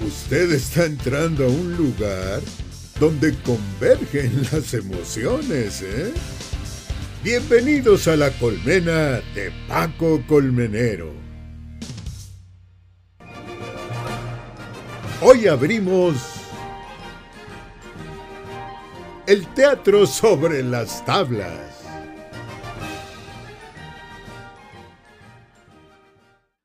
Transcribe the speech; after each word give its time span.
Usted 0.00 0.52
está 0.52 0.86
entrando 0.86 1.44
a 1.44 1.48
un 1.48 1.76
lugar 1.76 2.40
donde 2.98 3.32
convergen 3.42 4.42
las 4.52 4.74
emociones, 4.74 5.82
¿eh? 5.82 6.12
Bienvenidos 7.22 8.08
a 8.08 8.16
la 8.16 8.30
colmena 8.32 9.20
de 9.34 9.52
Paco 9.68 10.20
Colmenero. 10.26 11.12
Hoy 15.22 15.46
abrimos 15.46 16.16
el 19.26 19.46
teatro 19.54 20.06
sobre 20.06 20.62
las 20.64 21.04
tablas. 21.06 21.70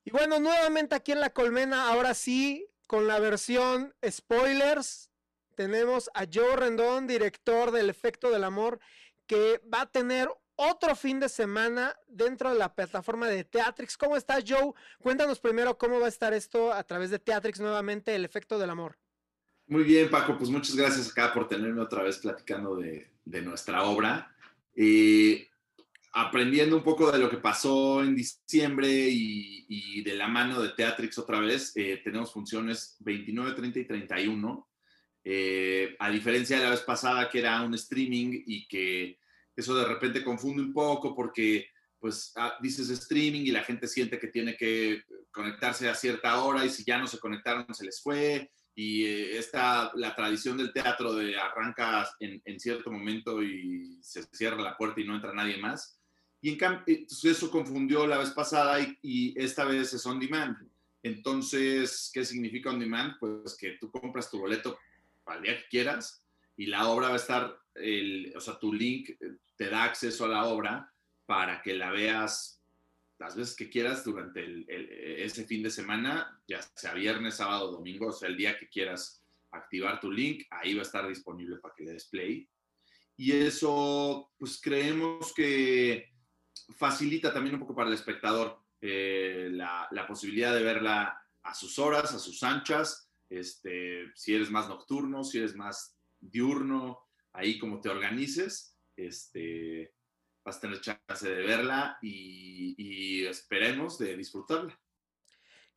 Y 0.04 0.12
bueno, 0.12 0.40
nuevamente 0.40 0.96
aquí 0.96 1.12
en 1.12 1.20
la 1.20 1.30
colmena, 1.30 1.90
ahora 1.90 2.16
sí, 2.16 2.66
con 2.90 3.06
la 3.06 3.20
versión 3.20 3.94
spoilers, 4.04 5.12
tenemos 5.54 6.10
a 6.16 6.26
Joe 6.26 6.56
Rendón, 6.56 7.06
director 7.06 7.70
del 7.70 7.88
Efecto 7.88 8.32
del 8.32 8.44
Amor, 8.44 8.80
que 9.28 9.62
va 9.72 9.82
a 9.82 9.92
tener 9.92 10.28
otro 10.56 10.96
fin 10.96 11.20
de 11.20 11.30
semana 11.30 11.96
dentro 12.08 12.52
de 12.52 12.58
la 12.58 12.74
plataforma 12.74 13.28
de 13.28 13.44
Teatrix. 13.44 13.96
¿Cómo 13.96 14.18
estás, 14.18 14.44
Joe? 14.48 14.74
Cuéntanos 15.04 15.40
primero 15.40 15.78
cómo 15.78 16.00
va 16.00 16.08
a 16.08 16.10
estar 16.10 16.34
esto 16.34 16.74
a 16.74 16.82
través 16.82 17.12
de 17.12 17.20
Teatrix 17.20 17.60
nuevamente, 17.60 18.16
el 18.16 18.26
efecto 18.26 18.58
del 18.58 18.72
amor. 18.72 18.98
Muy 19.68 19.84
bien, 19.84 20.10
Paco, 20.10 20.36
pues 20.36 20.50
muchas 20.50 20.76
gracias 20.76 21.12
acá 21.12 21.32
por 21.32 21.48
tenerme 21.48 21.82
otra 21.82 22.02
vez 22.02 22.18
platicando 22.18 22.76
de, 22.76 23.08
nuestra 23.44 23.84
obra. 23.84 24.36
Aprendiendo 26.22 26.76
un 26.76 26.84
poco 26.84 27.12
de 27.12 27.20
lo 27.20 27.30
que 27.30 27.38
pasó 27.38 28.04
en 28.04 28.16
diciembre 28.16 28.90
y, 28.90 30.02
de 30.04 30.16
la 30.16 30.28
mano 30.28 30.62
de 30.62 30.70
Teatrix 30.70 31.18
otra 31.18 31.40
vez, 31.40 31.74
eh, 31.76 32.02
tenemos 32.04 32.34
funciones 32.34 32.98
29, 33.00 33.54
30 33.54 33.80
y 33.80 33.86
31. 33.86 34.70
Eh, 35.24 35.96
a 36.00 36.10
diferencia 36.10 36.58
de 36.58 36.64
la 36.64 36.70
vez 36.72 36.82
pasada 36.82 37.30
que 37.30 37.40
era 37.40 37.62
un 37.62 37.74
streaming 37.76 38.44
y 38.46 38.68
que 38.68 39.20
eso 39.56 39.76
de 39.76 39.86
repente 39.86 40.24
confunde 40.24 40.64
un 40.64 40.74
poco 40.74 41.14
porque 41.14 41.68
pues 42.00 42.32
ah, 42.38 42.58
dices 42.62 42.90
streaming 42.90 43.42
y 43.42 43.52
la 43.52 43.64
gente 43.64 43.88
siente 43.88 44.18
que 44.18 44.30
tiene 44.30 44.56
que 44.56 45.04
conectarse 45.32 45.90
a 45.90 45.96
cierta 45.96 46.42
hora 46.42 46.66
y 46.66 46.70
si 46.70 46.86
ya 46.86 46.98
no 46.98 47.08
se 47.08 47.20
conectaron 47.20 47.66
se 47.74 47.86
les 47.86 48.02
fue 48.02 48.50
y 48.74 49.04
eh, 49.04 49.38
esta, 49.38 49.92
la 49.96 50.16
tradición 50.16 50.58
del 50.58 50.72
teatro 50.72 51.14
de 51.14 51.38
arranca 51.38 52.10
en, 52.22 52.42
en, 52.46 52.60
cierto 52.60 52.90
momento 52.90 53.44
y 53.44 54.00
se 54.02 54.24
cierra 54.32 54.62
la 54.62 54.78
puerta 54.78 55.02
y 55.02 55.04
no 55.06 55.16
entra 55.16 55.34
nadie 55.34 55.58
más. 55.58 55.99
Y 56.42 56.52
en 56.52 56.84
eso 56.88 57.52
confundió 57.52 58.08
la 58.08 58.18
vez 58.18 58.32
pasada 58.32 58.80
y, 58.80 58.98
y, 59.02 59.42
esta 59.42 59.66
vez 59.66 59.94
es 59.94 60.06
on 60.06 60.20
demand. 60.20 60.58
Entonces, 61.04 62.10
¿qué 62.14 62.24
significa 62.24 62.70
on 62.70 62.80
demand? 62.80 63.18
Pues 63.20 63.58
que 63.58 63.72
tú 63.72 63.92
compras 63.92 64.30
tu 64.30 64.40
boleto 64.40 64.78
al 65.26 65.42
día 65.42 65.58
que 65.58 65.68
quieras 65.70 66.24
y 66.56 66.66
la 66.66 66.88
obra 66.88 67.10
va 67.10 67.14
a 67.14 67.18
estar, 67.18 67.58
el, 67.76 68.34
o 68.36 68.40
sea, 68.42 68.58
tu 68.60 68.74
link 68.74 69.12
te 69.56 69.70
da 69.70 69.84
acceso 69.84 70.26
a 70.26 70.30
la 70.30 70.46
obra 70.46 70.94
para 71.26 71.62
que 71.62 71.74
la 71.74 71.92
veas 71.92 72.62
las 73.18 73.36
veces 73.36 73.56
que 73.56 73.70
quieras 73.70 74.04
durante 74.04 74.44
el, 74.44 74.66
el, 74.70 74.90
ese 75.20 75.44
fin 75.46 75.62
de 75.62 75.70
semana, 75.70 76.42
ya 76.48 76.62
sea 76.62 76.94
viernes, 76.94 77.36
sábado, 77.36 77.72
domingo, 77.72 78.08
o 78.08 78.12
sea, 78.12 78.30
el 78.30 78.38
día 78.38 78.58
que 78.58 78.70
quieras 78.70 79.22
activar 79.52 80.00
tu 80.00 80.12
link, 80.12 80.46
ahí 80.50 80.74
va 80.74 80.82
a 80.82 80.84
estar 80.84 81.08
disponible 81.08 81.58
para 81.58 81.74
que 81.76 81.84
le 81.84 81.94
des 81.94 82.06
play. 82.06 82.48
Y 83.18 83.34
eso, 83.34 84.32
pues 84.38 84.60
creemos 84.62 85.34
que 85.34 86.09
facilita 86.76 87.34
también 87.34 87.56
un 87.56 87.62
poco 87.62 87.76
para 87.76 87.88
el 87.90 87.96
espectador 87.96 88.60
eh, 88.82 89.50
la, 89.52 89.88
la, 89.92 90.08
posibilidad 90.08 90.54
de 90.54 90.64
verla 90.64 91.22
a 91.44 91.54
sus 91.54 91.80
horas, 91.80 92.14
a 92.14 92.20
sus 92.20 92.44
anchas, 92.44 93.10
este, 93.30 94.12
si 94.16 94.34
eres 94.34 94.50
más 94.50 94.68
nocturno, 94.68 95.24
si 95.24 95.40
eres 95.40 95.56
más 95.56 95.98
diurno, 96.20 97.06
ahí 97.34 97.60
como 97.60 97.82
te 97.82 97.90
organices, 97.90 98.78
este, 98.96 99.94
vas 100.44 100.58
a 100.58 100.62
tener 100.62 100.82
chance 100.82 101.30
de 101.30 101.44
verla 101.44 101.98
y, 102.02 102.76
y, 102.78 103.26
esperemos 103.26 103.98
de 103.98 104.18
disfrutarla. 104.18 104.80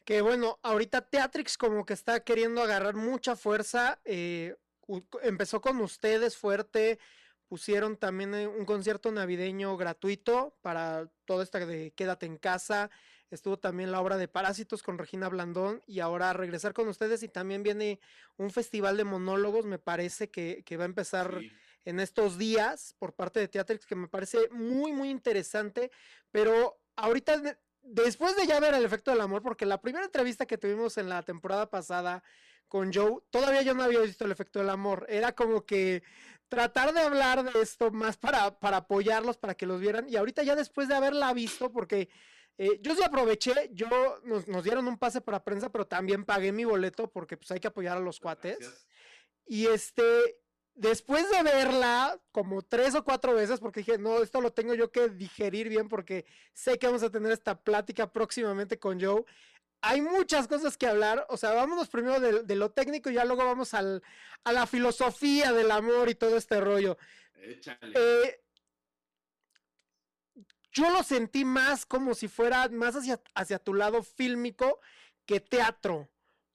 Que 0.05 0.21
bueno, 0.21 0.59
ahorita 0.63 1.09
Teatrix 1.09 1.57
como 1.57 1.85
que 1.85 1.93
está 1.93 2.25
queriendo 2.25 2.63
agarrar 2.63 2.95
mucha 2.95 3.37
fuerza, 3.37 4.01
eh, 4.05 4.57
empezó 5.23 5.61
con 5.61 5.81
ustedes 5.81 6.37
fuerte, 6.37 6.99
pusieron 7.53 7.99
también 7.99 8.35
eh, 8.35 8.49
un 8.49 8.65
concierto 8.65 9.13
navideño 9.13 9.77
gratuito 9.77 10.57
para 10.63 11.11
toda 11.27 11.45
esta 11.45 11.59
de 11.67 11.91
Quédate 11.91 12.25
en 12.25 12.39
casa, 12.39 12.91
estuvo 13.31 13.59
también 13.59 13.93
la 13.93 14.01
obra 14.01 14.17
de 14.17 14.27
Parásitos 14.27 14.83
con 14.83 14.97
Regina 14.97 15.29
Blandón 15.29 15.83
y 15.87 16.01
ahora 16.01 16.33
regresar 16.33 16.73
con 16.73 16.89
ustedes 16.89 17.23
y 17.23 17.29
también 17.29 17.63
viene 17.63 18.01
un 18.39 18.51
festival 18.51 18.97
de 18.97 19.05
monólogos, 19.05 19.67
me 19.67 19.79
parece 19.79 20.31
que, 20.31 20.63
que 20.65 20.79
va 20.79 20.85
a 20.85 20.87
empezar... 20.87 21.41
Sí. 21.41 21.53
en 21.85 21.99
estos 21.99 22.39
días 22.39 22.95
por 22.99 23.13
parte 23.13 23.41
de 23.41 23.49
Teatrix 23.49 23.85
que 23.85 23.97
me 23.97 24.07
parece 24.07 24.49
muy, 24.51 24.93
muy 24.93 25.11
interesante, 25.11 25.91
pero 26.31 26.81
ahorita, 26.95 27.59
después 27.83 28.37
de 28.37 28.47
ya 28.47 28.61
ver 28.61 28.73
el 28.73 28.85
efecto 28.85 29.11
del 29.11 29.21
amor, 29.21 29.43
porque 29.43 29.67
la 29.67 29.81
primera 29.81 30.05
entrevista 30.07 30.47
que 30.47 30.59
tuvimos 30.59 30.97
en 30.97 31.09
la 31.09 31.25
temporada 31.25 31.69
pasada 31.69 32.23
con 32.73 32.91
Joe, 32.91 33.21
todavía 33.29 33.61
yo 33.61 33.75
no 33.75 33.83
había 33.83 34.01
visto 34.01 34.25
el 34.25 34.33
efecto 34.33 34.59
del 34.59 34.71
amor, 34.71 35.05
era 35.11 35.33
como 35.33 35.67
que 35.67 36.03
tratar 36.49 36.95
de 36.95 37.01
hablar 37.01 37.45
de 37.45 37.61
esto 37.61 37.91
más 37.91 38.17
para, 38.17 38.59
para 38.59 38.79
apoyarlos, 38.79 39.37
para 39.37 39.55
que 39.55 39.67
los 39.67 39.79
vieran, 39.79 40.09
y 40.09 40.17
ahorita 40.17 40.43
ya 40.43 40.57
después 40.57 40.89
de 40.89 40.95
haberla 40.95 41.35
visto, 41.35 41.71
porque... 41.71 42.09
Eh, 42.59 42.79
yo 42.83 42.95
sí 42.95 43.03
aproveché, 43.03 43.71
yo 43.73 43.89
nos, 44.25 44.47
nos, 44.47 44.63
dieron 44.63 44.87
un 44.87 44.99
pase 44.99 45.23
para 45.23 45.43
prensa, 45.43 45.71
pero 45.73 45.87
también 45.87 46.27
pagué 46.27 46.53
mi 46.53 46.67
boleto 46.67 47.11
porque 47.11 47.39
pues 47.39 47.51
hay 47.51 47.61
que 47.61 47.69
apoyar 47.69 47.97
a 47.97 48.01
los 48.01 48.21
cuates. 48.21 48.59
Gracias. 48.59 48.87
Y 49.47 49.67
este, 49.69 50.03
después 50.75 51.29
de 51.31 51.43
verla 51.43 52.21
como 52.31 52.61
tres 52.61 52.95
o 52.95 53.05
cuatro 53.05 53.35
veces, 53.35 53.59
porque 53.59 53.81
dije, 53.81 53.97
no, 53.97 54.23
esto 54.23 54.43
lo 54.43 54.53
tengo 54.53 54.75
yo 54.75 54.93
que 54.93 55.09
digerir 55.09 55.71
bien 55.71 55.89
porque 55.89 56.27
sé 56.53 56.79
que 56.79 56.87
vamos 56.87 57.03
a 57.03 57.11
tener 57.11 57.33
esta 57.33 57.59
plática 57.59 58.13
próximamente 58.13 58.79
con 58.79 59.01
Joe. 59.01 59.25
Hay 59.83 60.01
muchas 60.01 60.47
cosas 60.47 60.77
que 60.77 60.87
hablar, 60.87 61.27
o 61.29 61.37
sea, 61.37 61.53
vámonos 61.53 61.89
primero 61.89 62.21
de, 62.21 62.45
de 62.45 62.57
lo 62.57 62.71
técnico 62.71 63.11
y 63.11 63.15
ya 63.15 63.25
luego 63.25 63.45
vamos 63.45 63.75
al, 63.75 64.03
a 64.45 64.53
la 64.53 64.67
filosofía 64.67 65.53
del 65.53 65.73
amor 65.73 66.09
y 66.09 66.15
todo 66.15 66.37
este 66.37 66.61
rollo. 66.61 66.97
Eh, 67.35 68.45
yo 70.71 70.91
lo 70.91 71.03
sentí 71.03 71.45
más 71.45 71.85
como 71.85 72.15
si 72.15 72.29
fuera 72.29 72.69
más 72.69 72.95
hacia, 72.95 73.21
hacia 73.35 73.59
tu 73.59 73.75
lado 73.75 74.03
fílmico 74.05 74.81
que 75.27 75.41
teatro. 75.41 76.09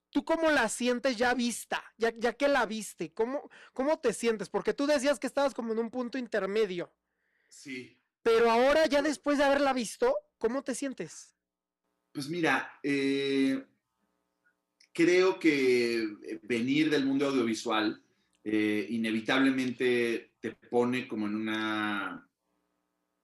¿Tú 0.10 0.24
cómo 0.24 0.50
la 0.50 0.70
sientes 0.70 1.18
ya 1.18 1.34
vista? 1.34 1.84
Ya, 1.98 2.14
ya 2.16 2.32
que 2.34 2.48
la 2.48 2.66
viste, 2.66 3.14
¿cómo, 3.14 3.50
¿cómo 3.74 4.00
te 4.00 4.14
sientes? 4.14 4.48
Porque 4.50 4.74
tú 4.74 4.88
decías 4.88 5.20
que 5.20 5.28
estabas 5.28 5.54
como 5.54 5.74
en 5.74 5.80
un 5.80 5.92
punto 5.92 6.18
intermedio. 6.18 6.94
Sí. 7.50 8.00
Pero 8.24 8.50
ahora, 8.50 8.86
ya 8.88 9.02
después 9.02 9.38
de 9.38 9.44
haberla 9.44 9.74
visto, 9.74 10.18
¿cómo 10.38 10.64
te 10.64 10.76
sientes? 10.76 11.37
Pues 12.18 12.30
mira, 12.30 12.80
eh, 12.82 13.64
creo 14.92 15.38
que 15.38 16.40
venir 16.42 16.90
del 16.90 17.06
mundo 17.06 17.28
audiovisual 17.28 18.02
eh, 18.44 18.88
inevitablemente 18.90 20.32
te 20.40 20.54
pone 20.54 21.08
como 21.08 21.28
en 21.28 21.36
una 21.36 22.28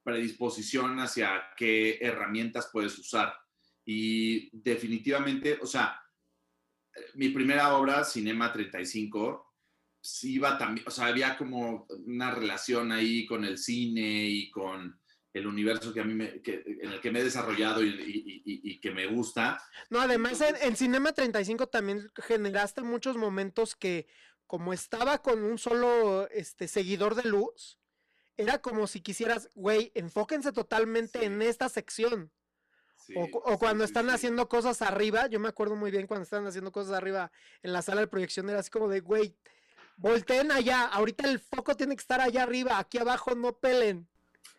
predisposición 0.03 0.99
hacia 0.99 1.41
qué 1.57 1.97
herramientas 2.01 2.69
puedes 2.71 2.95
usar. 2.99 3.33
Y 3.83 4.55
definitivamente, 4.55 5.57
o 5.59 5.65
sea, 5.65 5.99
mi 7.15 7.29
primera 7.29 7.75
obra, 7.75 8.03
Cinema 8.03 8.53
35, 8.53 9.55
sí 9.99 10.33
iba 10.35 10.55
también, 10.55 10.85
o 10.87 10.91
sea, 10.91 11.07
había 11.07 11.35
como 11.35 11.87
una 12.05 12.29
relación 12.29 12.91
ahí 12.91 13.25
con 13.25 13.43
el 13.43 13.57
cine 13.57 14.27
y 14.27 14.51
con 14.51 14.99
el 15.33 15.47
universo 15.47 15.93
que 15.93 15.99
a 15.99 16.03
mí 16.03 16.13
me, 16.13 16.41
que, 16.41 16.63
en 16.65 16.91
el 16.91 17.01
que 17.01 17.11
me 17.11 17.19
he 17.19 17.23
desarrollado 17.23 17.83
y, 17.83 17.89
y, 17.89 18.43
y, 18.45 18.71
y 18.71 18.79
que 18.79 18.91
me 18.91 19.07
gusta. 19.07 19.61
No, 19.89 19.99
además 19.99 20.39
en, 20.41 20.55
en, 20.61 20.75
Cinema 20.75 21.11
35 21.11 21.67
también 21.67 22.11
generaste 22.15 22.83
muchos 22.83 23.17
momentos 23.17 23.75
que, 23.75 24.07
como 24.45 24.73
estaba 24.73 25.21
con 25.23 25.43
un 25.43 25.57
solo 25.57 26.29
este, 26.29 26.67
seguidor 26.67 27.15
de 27.15 27.27
luz, 27.27 27.79
era 28.37 28.59
como 28.59 28.85
si 28.85 29.01
quisieras, 29.01 29.49
güey, 29.55 29.91
enfóquense 29.95 30.51
totalmente 30.51 31.19
sí. 31.19 31.25
en 31.25 31.41
esta 31.41 31.67
sección. 31.67 32.31
Sí, 32.95 33.15
o, 33.17 33.23
o, 33.23 33.59
cuando 33.59 33.83
sí, 33.83 33.89
están 33.89 34.09
haciendo 34.11 34.47
cosas 34.47 34.81
arriba, 34.83 35.27
yo 35.27 35.39
me 35.39 35.49
acuerdo 35.49 35.75
muy 35.75 35.89
bien 35.89 36.05
cuando 36.05 36.23
estaban 36.23 36.45
haciendo 36.45 36.71
cosas 36.71 36.93
arriba 36.93 37.31
en 37.63 37.73
la 37.73 37.81
sala 37.81 38.01
de 38.01 38.07
proyección, 38.07 38.49
era 38.49 38.59
así 38.59 38.69
como 38.69 38.87
de, 38.87 38.99
güey, 39.01 39.35
volteen 39.97 40.51
allá, 40.51 40.85
ahorita 40.85 41.27
el 41.27 41.39
foco 41.39 41.75
tiene 41.75 41.95
que 41.95 42.01
estar 42.01 42.21
allá 42.21 42.43
arriba, 42.43 42.77
aquí 42.77 42.99
abajo 42.99 43.33
no 43.35 43.57
pelen. 43.57 44.07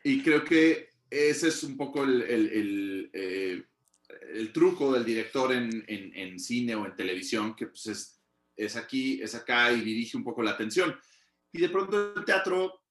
Y 0.03 0.23
creo 0.23 0.45
que 0.45 0.89
ese 1.11 1.49
es 1.49 1.63
un 1.63 1.77
poco 1.77 2.05
el, 2.05 2.23
el, 2.23 2.49
el, 2.49 3.11
eh, 3.13 3.65
el 4.35 4.53
truco 4.53 4.93
del 4.93 5.05
director 5.05 5.53
en, 5.53 5.85
en, 5.87 6.15
en, 6.15 6.39
cine 6.39 6.75
o 6.75 6.87
en 6.87 6.97
televisión, 6.97 7.55
que 7.55 7.67
pues 7.67 7.87
es, 7.87 8.21
es 8.57 8.77
aquí, 8.77 9.21
es 9.23 9.35
acá 9.35 9.73
y 9.73 9.81
dirige 9.81 10.17
un 10.17 10.25
poco 10.25 10.43
la 10.43 10.53
atención. 10.53 10.95
Y 11.53 11.61
de 11.61 11.69
pronto 11.69 12.15
el 12.17 12.25
teatro 12.25 12.85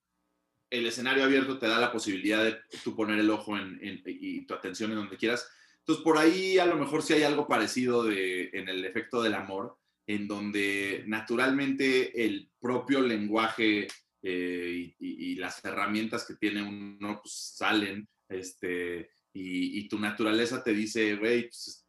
el 0.74 0.88
escenario 0.88 1.24
abierto 1.24 1.60
te 1.60 1.68
da 1.68 1.80
la 1.80 1.92
posibilidad 1.92 2.44
de 2.44 2.58
tú 2.84 2.96
poner 2.96 3.20
el 3.20 3.30
ojo 3.30 3.56
en, 3.56 3.78
en, 3.84 4.02
y 4.06 4.44
tu 4.48 4.56
atención 4.56 4.90
en 4.90 4.98
donde 4.98 5.18
quieras. 5.18 5.48
Entonces, 5.78 6.04
por 6.04 6.18
ahí 6.18 6.58
a 6.58 6.66
lo 6.66 6.78
mejor 6.78 7.04
sí 7.04 7.14
hay 7.14 7.22
algo 7.22 7.48
parecido 7.48 8.04
de, 8.04 8.50
en 8.54 8.68
el 8.68 8.84
efecto 8.84 9.22
del 9.22 9.36
amor, 9.36 9.78
en 10.08 10.28
donde 10.28 11.04
naturalmente 11.06 12.26
el 12.26 12.50
propio 12.60 13.02
lenguaje 13.02 13.88
eh, 14.24 14.96
y, 15.00 15.36
las 15.36 15.64
herramientas 15.66 16.26
que 16.26 16.36
tiene 16.36 16.64
uno 16.64 17.20
pues, 17.22 17.34
salen, 17.58 18.08
este, 18.30 19.12
y, 19.34 19.88
tu 19.90 20.00
naturaleza 20.00 20.64
te 20.64 20.74
dice, 20.74 21.16
güey, 21.18 21.44
pues, 21.44 21.86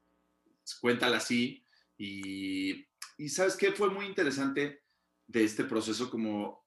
cuéntala 0.81 1.19
así. 1.19 1.64
Y, 1.96 2.84
y 3.16 3.28
sabes 3.28 3.56
qué 3.56 3.70
fue 3.70 3.90
muy 3.90 4.06
interesante 4.06 4.82
de 5.26 5.44
este 5.44 5.64
proceso, 5.64 6.10
como 6.10 6.66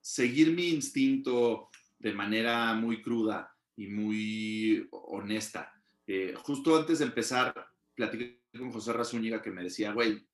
seguir 0.00 0.52
mi 0.52 0.68
instinto 0.68 1.70
de 1.98 2.12
manera 2.12 2.74
muy 2.74 3.00
cruda 3.00 3.56
y 3.76 3.86
muy 3.86 4.88
honesta. 4.90 5.72
Eh, 6.06 6.34
justo 6.36 6.76
antes 6.76 6.98
de 6.98 7.06
empezar, 7.06 7.54
platiqué 7.94 8.42
con 8.58 8.72
José 8.72 8.92
Razúñiga 8.92 9.40
que 9.40 9.50
me 9.50 9.62
decía, 9.62 9.92
güey, 9.92 10.26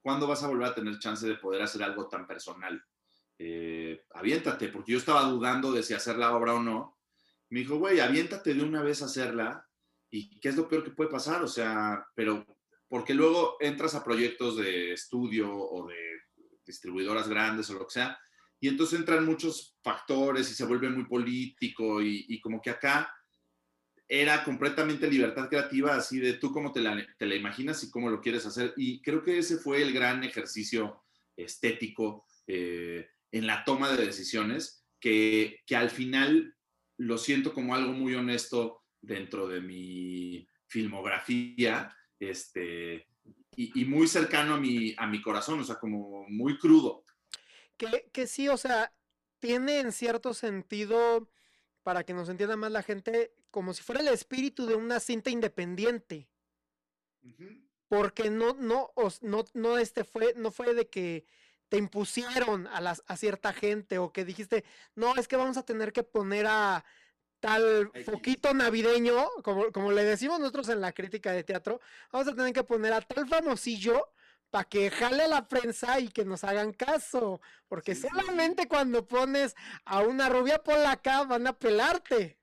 ¿cuándo 0.00 0.26
vas 0.26 0.42
a 0.42 0.48
volver 0.48 0.68
a 0.68 0.74
tener 0.74 0.98
chance 0.98 1.26
de 1.26 1.34
poder 1.34 1.62
hacer 1.62 1.82
algo 1.82 2.08
tan 2.08 2.26
personal? 2.26 2.82
Eh, 3.38 4.04
aviéntate, 4.14 4.68
porque 4.68 4.92
yo 4.92 4.98
estaba 4.98 5.22
dudando 5.24 5.72
de 5.72 5.82
si 5.82 5.94
hacer 5.94 6.16
la 6.16 6.34
obra 6.36 6.54
o 6.54 6.62
no. 6.62 6.98
Me 7.50 7.60
dijo, 7.60 7.78
güey, 7.78 8.00
aviéntate 8.00 8.54
de 8.54 8.62
una 8.62 8.82
vez 8.82 9.02
a 9.02 9.06
hacerla 9.06 9.66
y 10.10 10.40
qué 10.40 10.48
es 10.48 10.56
lo 10.56 10.68
peor 10.68 10.84
que 10.84 10.90
puede 10.90 11.10
pasar, 11.10 11.42
o 11.42 11.48
sea, 11.48 12.06
pero 12.14 12.44
porque 12.88 13.14
luego 13.14 13.56
entras 13.60 13.94
a 13.94 14.04
proyectos 14.04 14.56
de 14.56 14.92
estudio 14.92 15.52
o 15.52 15.86
de 15.88 15.96
distribuidoras 16.64 17.28
grandes 17.28 17.68
o 17.70 17.74
lo 17.74 17.86
que 17.86 17.92
sea, 17.92 18.18
y 18.58 18.68
entonces 18.68 18.98
entran 18.98 19.24
muchos 19.24 19.76
factores 19.82 20.50
y 20.50 20.54
se 20.54 20.64
vuelve 20.64 20.88
muy 20.88 21.04
político 21.04 22.00
y, 22.02 22.40
como 22.40 22.60
que 22.62 22.70
acá 22.70 23.12
era 24.08 24.44
completamente 24.44 25.10
libertad 25.10 25.48
creativa, 25.48 25.96
así 25.96 26.18
de 26.20 26.34
tú 26.34 26.52
cómo 26.52 26.72
te 26.72 26.80
la, 26.80 27.36
imaginas 27.36 27.82
y 27.84 27.90
cómo 27.90 28.08
lo 28.08 28.20
quieres 28.20 28.46
hacer. 28.46 28.72
Y 28.76 29.02
creo 29.02 29.22
que 29.22 29.38
ese 29.38 29.58
fue 29.58 29.82
el 29.82 29.92
gran 29.92 30.24
ejercicio 30.24 31.02
estético 31.36 32.24
eh, 32.46 33.08
en 33.36 33.46
la 33.46 33.64
toma 33.64 33.90
de 33.92 34.06
decisiones, 34.06 34.84
que, 35.00 35.60
que, 35.66 35.76
al 35.76 35.90
final 35.90 36.54
lo 36.96 37.18
siento 37.18 37.52
como 37.52 37.74
algo 37.74 37.92
muy 37.92 38.14
honesto 38.14 38.82
dentro 39.00 39.46
de 39.46 39.60
mi 39.60 40.48
filmografía 40.66 41.94
este, 42.18 43.06
y, 43.54 43.80
y 43.80 43.84
muy 43.84 44.08
cercano 44.08 44.54
a 44.54 44.60
mi, 44.60 44.94
a 44.96 45.06
mi 45.06 45.20
corazón, 45.20 45.60
o 45.60 45.64
sea, 45.64 45.76
como 45.76 46.26
muy 46.28 46.58
crudo. 46.58 47.04
Que, 47.76 48.08
que 48.12 48.26
sí, 48.26 48.48
o 48.48 48.56
sea, 48.56 48.92
tiene 49.38 49.80
en 49.80 49.92
cierto 49.92 50.34
sentido, 50.34 51.30
para 51.82 52.04
que 52.04 52.14
nos 52.14 52.28
entienda 52.28 52.56
más 52.56 52.72
la 52.72 52.82
gente, 52.82 53.32
como 53.50 53.72
si 53.72 53.82
fuera 53.82 54.00
el 54.00 54.08
espíritu 54.08 54.66
de 54.66 54.74
una 54.74 54.98
cinta 54.98 55.30
independiente. 55.30 56.28
Porque 57.88 58.30
no, 58.30 58.54
no, 58.54 58.92
no, 59.20 59.44
no, 59.54 59.78
este 59.78 60.04
fue, 60.04 60.34
no 60.36 60.50
fue 60.50 60.74
de 60.74 60.88
que 60.88 61.26
te 61.68 61.76
impusieron 61.76 62.66
a, 62.68 62.80
las, 62.80 63.02
a 63.06 63.16
cierta 63.16 63.52
gente 63.52 63.98
o 63.98 64.12
que 64.12 64.24
dijiste, 64.24 64.64
no, 64.94 65.16
es 65.16 65.28
que 65.28 65.36
vamos 65.36 65.56
a 65.56 65.64
tener 65.64 65.92
que 65.92 66.02
poner 66.02 66.46
a 66.46 66.84
tal 67.40 67.90
foquito 68.04 68.54
navideño, 68.54 69.28
como, 69.42 69.70
como 69.72 69.92
le 69.92 70.04
decimos 70.04 70.40
nosotros 70.40 70.68
en 70.68 70.80
la 70.80 70.92
crítica 70.92 71.32
de 71.32 71.44
teatro, 71.44 71.80
vamos 72.10 72.28
a 72.28 72.34
tener 72.34 72.52
que 72.52 72.64
poner 72.64 72.92
a 72.92 73.00
tal 73.00 73.28
famosillo 73.28 74.12
para 74.50 74.64
que 74.64 74.90
jale 74.90 75.28
la 75.28 75.46
prensa 75.48 76.00
y 76.00 76.08
que 76.08 76.24
nos 76.24 76.44
hagan 76.44 76.72
caso. 76.72 77.40
Porque 77.68 77.94
solamente 77.94 78.68
cuando 78.68 79.06
pones 79.06 79.54
a 79.84 80.00
una 80.00 80.28
rubia 80.28 80.62
polaca 80.62 81.24
van 81.24 81.46
a 81.46 81.52
pelarte. 81.52 82.38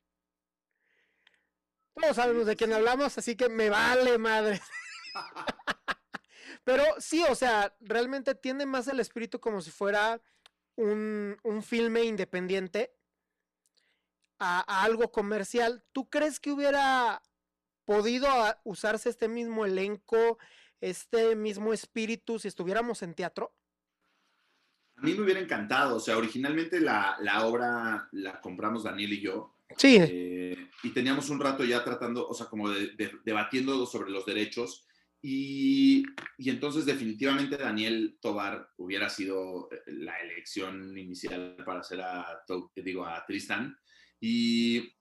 Todos 1.93 2.15
sabemos 2.15 2.45
de 2.45 2.55
quién 2.55 2.73
hablamos, 2.73 3.17
así 3.17 3.35
que 3.35 3.49
me 3.49 3.69
vale 3.69 4.17
madre. 4.17 4.61
Pero 6.63 6.83
sí, 6.99 7.23
o 7.29 7.35
sea, 7.35 7.75
realmente 7.81 8.35
tiene 8.35 8.65
más 8.65 8.87
el 8.87 8.99
espíritu 8.99 9.39
como 9.39 9.61
si 9.61 9.71
fuera 9.71 10.21
un, 10.75 11.37
filme 11.61 12.03
independiente 12.03 12.93
a, 14.39 14.83
algo 14.83 15.11
comercial. 15.11 15.83
¿Tú 15.91 16.09
crees 16.09 16.39
que 16.39 16.51
hubiera 16.51 17.21
podido 17.85 18.27
usarse 18.63 19.09
este 19.09 19.27
mismo 19.27 19.65
elenco 19.65 20.37
este 20.83 21.37
mismo 21.37 21.71
espíritu 21.71 22.37
si 22.39 22.49
estuviéramos 22.49 23.01
en 23.03 23.13
teatro? 23.13 23.55
A 24.97 25.01
mí 25.01 25.13
me 25.13 25.21
hubiera 25.21 25.39
encantado, 25.39 25.95
o 25.95 25.99
sea, 25.99 26.17
originalmente 26.17 26.81
la, 26.81 27.15
la 27.21 27.45
obra 27.45 28.09
la 28.11 28.41
compramos 28.41 28.83
Daniel 28.83 29.13
y 29.13 29.21
yo. 29.21 29.55
Sí. 29.77 29.97
Eh, 29.99 30.69
y 30.83 30.89
teníamos 30.89 31.29
un 31.29 31.39
rato 31.39 31.63
ya 31.63 31.83
tratando, 31.85 32.27
o 32.27 32.33
sea, 32.33 32.47
como 32.47 32.69
debatiendo 32.69 33.85
sobre 33.85 34.11
los 34.11 34.25
derechos. 34.25 34.85
Y, 35.25 36.03
y, 36.37 36.49
entonces 36.49 36.85
definitivamente 36.85 37.55
Daniel 37.55 38.17
Tobar 38.19 38.67
hubiera 38.75 39.09
sido 39.09 39.69
eh, 39.71 39.81
la 39.87 40.19
elección 40.19 40.97
inicial 40.97 41.55
para 41.65 41.79
hacer 41.79 42.01
a, 42.01 42.25
digo, 42.75 43.05
a 43.05 43.25
Tristan. 43.25 43.73
Y 44.19 44.93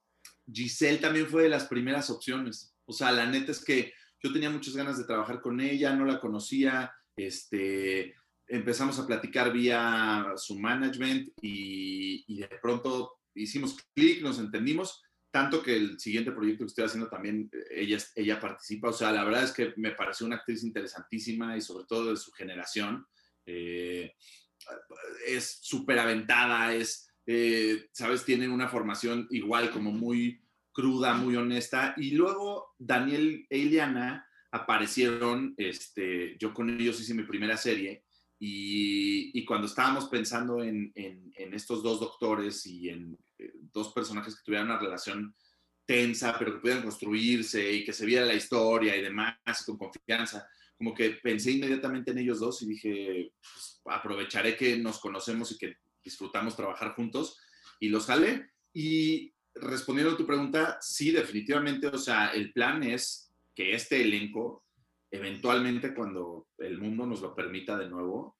Giselle 0.51 0.99
también 0.99 1.27
fue 1.27 1.43
de 1.43 1.49
las 1.49 1.67
primeras 1.67 2.09
opciones. 2.09 2.73
O 2.85 2.93
sea, 2.93 3.11
la 3.11 3.25
neta 3.25 3.51
es 3.51 3.63
que 3.63 3.93
yo 4.21 4.31
tenía 4.31 4.49
muchas 4.49 4.75
ganas 4.75 4.97
de 4.97 5.03
trabajar 5.03 5.41
con 5.41 5.59
ella, 5.59 5.93
no 5.93 6.05
la 6.05 6.21
conocía, 6.21 6.93
este, 7.17 8.15
empezamos 8.47 8.99
a 8.99 9.07
platicar 9.07 9.51
vía 9.51 10.25
su 10.35 10.57
management 10.59 11.29
y, 11.41 12.39
de 12.39 12.47
pronto 12.61 13.19
hicimos 13.35 13.77
clic, 13.95 14.21
nos 14.21 14.39
entendimos, 14.39 15.01
tanto 15.33 15.63
que 15.63 15.75
el 15.75 15.99
siguiente 15.99 16.31
proyecto 16.31 16.63
que 16.63 16.67
estoy 16.67 16.85
haciendo 16.85 17.09
también 17.09 17.49
ella, 17.71 17.97
ella 18.13 18.39
participa, 18.39 18.89
o 18.89 18.93
sea, 18.93 19.11
la 19.11 19.23
verdad 19.23 19.43
es 19.43 19.51
que 19.51 19.73
me 19.77 19.89
pareció 19.89 20.27
una 20.27 20.35
actriz 20.35 20.63
interesantísima 20.63 21.57
y 21.57 21.61
sobre 21.61 21.85
todo 21.85 22.11
de 22.11 22.17
su 22.17 22.31
generación. 22.33 23.03
Eh, 23.43 24.13
es 25.25 25.57
súper 25.63 25.97
aventada, 25.97 26.75
es, 26.75 27.09
eh, 27.25 27.87
sabes, 27.93 28.23
tiene 28.23 28.47
una 28.47 28.69
formación 28.69 29.27
igual 29.31 29.71
como 29.71 29.91
muy 29.91 30.39
cruda, 30.71 31.15
muy 31.15 31.35
honesta. 31.35 31.95
Y 31.97 32.11
luego 32.11 32.75
Daniel 32.77 33.47
e 33.49 33.57
Ileana 33.57 34.27
aparecieron, 34.51 35.55
este, 35.57 36.37
yo 36.37 36.53
con 36.53 36.69
ellos 36.69 37.01
hice 37.01 37.15
mi 37.15 37.23
primera 37.23 37.57
serie 37.57 38.03
y, 38.37 39.43
cuando 39.45 39.65
estábamos 39.65 40.09
pensando 40.09 40.61
en, 40.61 40.93
estos 41.35 41.81
dos 41.81 41.99
doctores 41.99 42.67
y 42.67 42.89
en 42.89 43.17
dos 43.71 43.93
personajes 43.93 44.35
que 44.35 44.43
tuvieran 44.43 44.67
una 44.67 44.79
relación 44.79 45.35
tensa, 45.85 46.37
pero 46.37 46.53
que 46.53 46.59
pudieran 46.59 46.83
construirse 46.83 47.71
y 47.71 47.83
que 47.83 47.93
se 47.93 48.05
viera 48.05 48.25
la 48.25 48.33
historia 48.33 48.95
y 48.95 49.01
demás 49.01 49.37
con 49.65 49.77
confianza, 49.77 50.47
como 50.77 50.93
que 50.93 51.11
pensé 51.11 51.51
inmediatamente 51.51 52.11
en 52.11 52.19
ellos 52.19 52.39
dos 52.39 52.61
y 52.61 52.67
dije, 52.67 53.33
pues, 53.41 53.81
aprovecharé 53.85 54.55
que 54.55 54.77
nos 54.77 54.99
conocemos 54.99 55.51
y 55.51 55.57
que 55.57 55.77
disfrutamos 56.03 56.55
trabajar 56.55 56.95
juntos 56.95 57.37
y 57.79 57.89
los 57.89 58.05
jalé. 58.05 58.51
Y 58.73 59.33
respondiendo 59.55 60.13
a 60.13 60.17
tu 60.17 60.25
pregunta, 60.25 60.77
sí, 60.81 61.11
definitivamente, 61.11 61.87
o 61.87 61.97
sea, 61.97 62.29
el 62.33 62.51
plan 62.53 62.83
es 62.83 63.31
que 63.53 63.73
este 63.73 64.01
elenco, 64.01 64.65
eventualmente 65.11 65.93
cuando 65.93 66.47
el 66.57 66.79
mundo 66.79 67.05
nos 67.05 67.21
lo 67.21 67.35
permita 67.35 67.77
de 67.77 67.89
nuevo, 67.89 68.37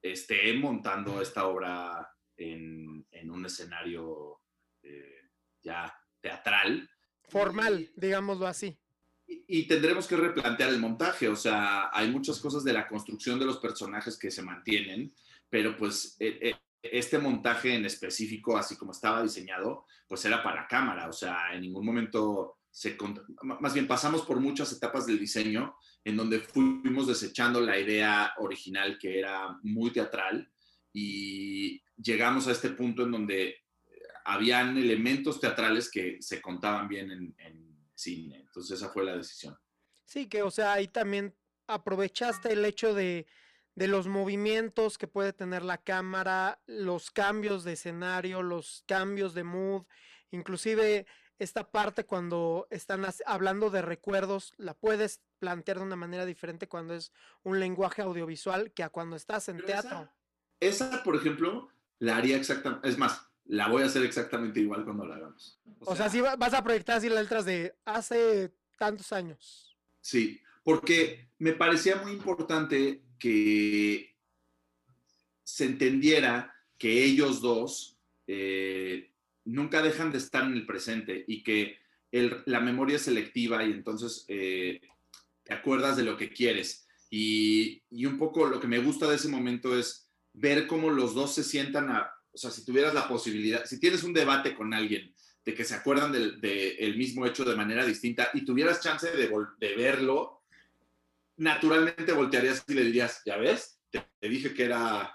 esté 0.00 0.52
montando 0.54 1.20
esta 1.20 1.46
obra 1.46 2.13
en, 2.36 3.30
un 3.30 3.46
escenario 3.46 4.40
eh, 4.82 5.30
ya 5.62 5.92
teatral. 6.20 6.88
Formal, 7.28 7.90
digámoslo 7.96 8.46
así. 8.46 8.78
Y, 9.26 9.66
tendremos 9.66 10.06
que 10.06 10.16
replantear 10.16 10.70
el 10.70 10.78
montaje, 10.78 11.28
o 11.28 11.36
sea, 11.36 11.88
hay 11.92 12.10
muchas 12.10 12.38
cosas 12.38 12.62
de 12.62 12.74
la 12.74 12.86
construcción 12.86 13.38
de 13.38 13.46
los 13.46 13.58
personajes 13.58 14.18
que 14.18 14.30
se 14.30 14.42
mantienen, 14.42 15.14
pero 15.48 15.76
pues 15.76 16.16
eh, 16.20 16.54
este 16.82 17.18
montaje 17.18 17.74
en 17.74 17.86
específico, 17.86 18.56
así 18.56 18.76
como 18.76 18.92
estaba 18.92 19.22
diseñado, 19.22 19.86
pues 20.06 20.24
era 20.26 20.42
para 20.42 20.68
cámara, 20.68 21.08
o 21.08 21.12
sea, 21.12 21.54
en 21.54 21.62
ningún 21.62 21.86
momento 21.86 22.58
se... 22.70 22.96
Más 23.42 23.72
bien 23.72 23.86
pasamos 23.86 24.22
por 24.22 24.40
muchas 24.40 24.72
etapas 24.72 25.06
del 25.06 25.18
diseño 25.18 25.76
en 26.04 26.16
donde 26.16 26.40
fuimos 26.40 27.06
desechando 27.06 27.60
la 27.60 27.78
idea 27.78 28.34
original 28.38 28.98
que 28.98 29.18
era 29.20 29.58
muy 29.62 29.90
teatral 29.90 30.52
y 30.94 31.82
llegamos 31.96 32.48
a 32.48 32.52
este 32.52 32.70
punto 32.70 33.02
en 33.02 33.10
donde 33.10 33.56
habían 34.24 34.78
elementos 34.78 35.38
teatrales 35.38 35.90
que 35.90 36.16
se 36.22 36.40
contaban 36.40 36.88
bien 36.88 37.10
en, 37.10 37.34
en 37.36 37.76
cine. 37.94 38.36
Entonces 38.46 38.78
esa 38.78 38.88
fue 38.88 39.04
la 39.04 39.16
decisión. 39.16 39.58
Sí, 40.06 40.26
que 40.26 40.42
o 40.42 40.50
sea, 40.50 40.72
ahí 40.72 40.88
también 40.88 41.34
aprovechaste 41.66 42.52
el 42.52 42.64
hecho 42.64 42.94
de 42.94 43.26
de 43.74 43.88
los 43.88 44.06
movimientos 44.06 44.98
que 44.98 45.08
puede 45.08 45.32
tener 45.32 45.62
la 45.62 45.78
cámara, 45.78 46.60
los 46.66 47.10
cambios 47.10 47.64
de 47.64 47.72
escenario, 47.72 48.42
los 48.42 48.84
cambios 48.86 49.34
de 49.34 49.44
mood, 49.44 49.84
inclusive 50.30 51.06
esta 51.38 51.68
parte 51.70 52.04
cuando 52.04 52.68
están 52.70 53.04
hablando 53.26 53.70
de 53.70 53.82
recuerdos, 53.82 54.52
la 54.56 54.74
puedes 54.74 55.20
plantear 55.40 55.78
de 55.78 55.84
una 55.84 55.96
manera 55.96 56.24
diferente 56.24 56.68
cuando 56.68 56.94
es 56.94 57.12
un 57.42 57.58
lenguaje 57.58 58.02
audiovisual 58.02 58.72
que 58.72 58.84
a 58.84 58.88
cuando 58.88 59.16
estás 59.16 59.48
en 59.48 59.58
teatro. 59.58 59.90
Esa, 59.90 60.14
por 61.04 61.16
ejemplo, 61.16 61.68
la 61.98 62.16
haría 62.16 62.36
exactamente, 62.36 62.88
es 62.88 62.98
más, 62.98 63.26
la 63.46 63.68
voy 63.68 63.82
a 63.82 63.86
hacer 63.86 64.02
exactamente 64.04 64.60
igual 64.60 64.84
cuando 64.84 65.06
la 65.06 65.16
hagamos. 65.16 65.60
O, 65.80 65.94
sea, 65.94 66.08
si 66.08 66.20
vas 66.20 66.54
a 66.54 66.64
proyectar 66.64 66.98
así 66.98 67.08
las 67.08 67.22
letras 67.22 67.44
de 67.44 67.74
hace 67.84 68.52
tantos 68.78 69.12
años. 69.12 69.76
Sí, 70.00 70.40
porque 70.62 71.28
me 71.38 71.52
parecía 71.52 71.96
muy 71.96 72.12
importante 72.12 73.02
que 73.18 74.16
se 75.42 75.66
entendiera 75.66 76.54
que 76.78 77.04
ellos 77.04 77.40
dos 77.40 77.98
eh, 78.26 79.12
nunca 79.44 79.82
dejan 79.82 80.10
de 80.10 80.18
estar 80.18 80.44
en 80.44 80.54
el 80.54 80.66
presente 80.66 81.24
y 81.26 81.42
que 81.42 81.78
la 82.10 82.60
memoria 82.60 82.96
es 82.96 83.02
selectiva 83.02 83.64
y 83.64 83.72
entonces 83.72 84.24
eh, 84.28 84.80
te 85.42 85.52
acuerdas 85.52 85.96
de 85.96 86.04
lo 86.04 86.16
que 86.16 86.30
quieres. 86.32 86.86
Y, 87.10 87.82
y, 87.90 88.06
un 88.06 88.18
poco 88.18 88.46
lo 88.46 88.60
que 88.60 88.66
me 88.66 88.78
gusta 88.78 89.08
de 89.08 89.16
ese 89.16 89.28
momento 89.28 89.78
es 89.78 90.03
ver 90.34 90.66
cómo 90.66 90.90
los 90.90 91.14
dos 91.14 91.34
se 91.34 91.44
sientan 91.44 91.90
a, 91.90 92.12
o 92.32 92.36
sea, 92.36 92.50
si 92.50 92.64
tuvieras 92.64 92.92
la 92.92 93.08
posibilidad, 93.08 93.64
si 93.64 93.80
tienes 93.80 94.02
un 94.02 94.12
debate 94.12 94.54
con 94.54 94.74
alguien 94.74 95.14
de 95.44 95.54
que 95.54 95.64
se 95.64 95.74
acuerdan 95.74 96.12
del 96.12 96.40
de, 96.40 96.92
mismo 96.96 97.26
hecho 97.26 97.44
de 97.44 97.56
manera 97.56 97.84
distinta 97.84 98.30
y 98.34 98.44
tuvieras 98.44 98.80
chance 98.80 99.10
de, 99.10 99.74
verlo, 99.76 100.42
naturalmente 101.36 102.12
voltearías 102.12 102.64
y 102.66 102.74
le 102.74 102.84
dirías, 102.84 103.22
ya 103.24 103.36
ves, 103.36 103.78
te, 103.90 104.04
dije 104.22 104.52
que 104.54 104.64
era, 104.64 105.14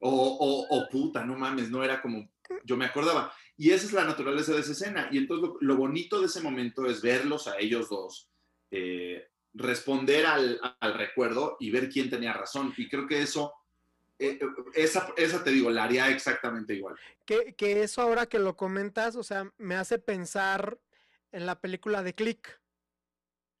o, 0.00 0.10
o, 0.10 0.66
o, 0.68 0.88
puta, 0.88 1.24
no 1.24 1.36
mames, 1.36 1.70
no 1.70 1.82
era 1.82 2.00
como 2.00 2.30
yo 2.64 2.76
me 2.76 2.84
acordaba. 2.84 3.32
Y 3.56 3.70
esa 3.70 3.86
es 3.86 3.92
la 3.92 4.04
naturaleza 4.04 4.52
de 4.52 4.60
esa 4.60 4.72
escena. 4.72 5.08
Y 5.10 5.18
entonces 5.18 5.50
lo, 5.60 5.76
bonito 5.76 6.20
de 6.20 6.26
ese 6.26 6.42
momento 6.42 6.86
es 6.86 7.00
verlos 7.00 7.48
a 7.48 7.58
ellos 7.58 7.88
dos, 7.88 8.30
eh, 8.70 9.28
responder 9.54 10.26
al 10.26 10.94
recuerdo 10.94 11.56
y 11.58 11.70
ver 11.70 11.88
quién 11.88 12.10
tenía 12.10 12.34
razón. 12.34 12.72
Y 12.76 12.88
creo 12.88 13.06
que 13.06 13.22
eso 13.22 13.54
eh, 14.18 14.38
eh, 14.40 14.46
esa, 14.74 15.12
esa 15.16 15.44
te 15.44 15.50
digo, 15.50 15.70
la 15.70 15.84
haría 15.84 16.08
exactamente 16.08 16.74
igual. 16.74 16.96
Que, 17.24 17.54
que, 17.54 17.82
eso 17.82 18.02
ahora 18.02 18.26
que 18.26 18.38
lo 18.38 18.56
comentas, 18.56 19.16
o 19.16 19.22
sea, 19.22 19.52
me 19.58 19.74
hace 19.74 19.98
pensar 19.98 20.78
en 21.32 21.46
la 21.46 21.60
película 21.60 22.02
de 22.02 22.14
Click. 22.14 22.60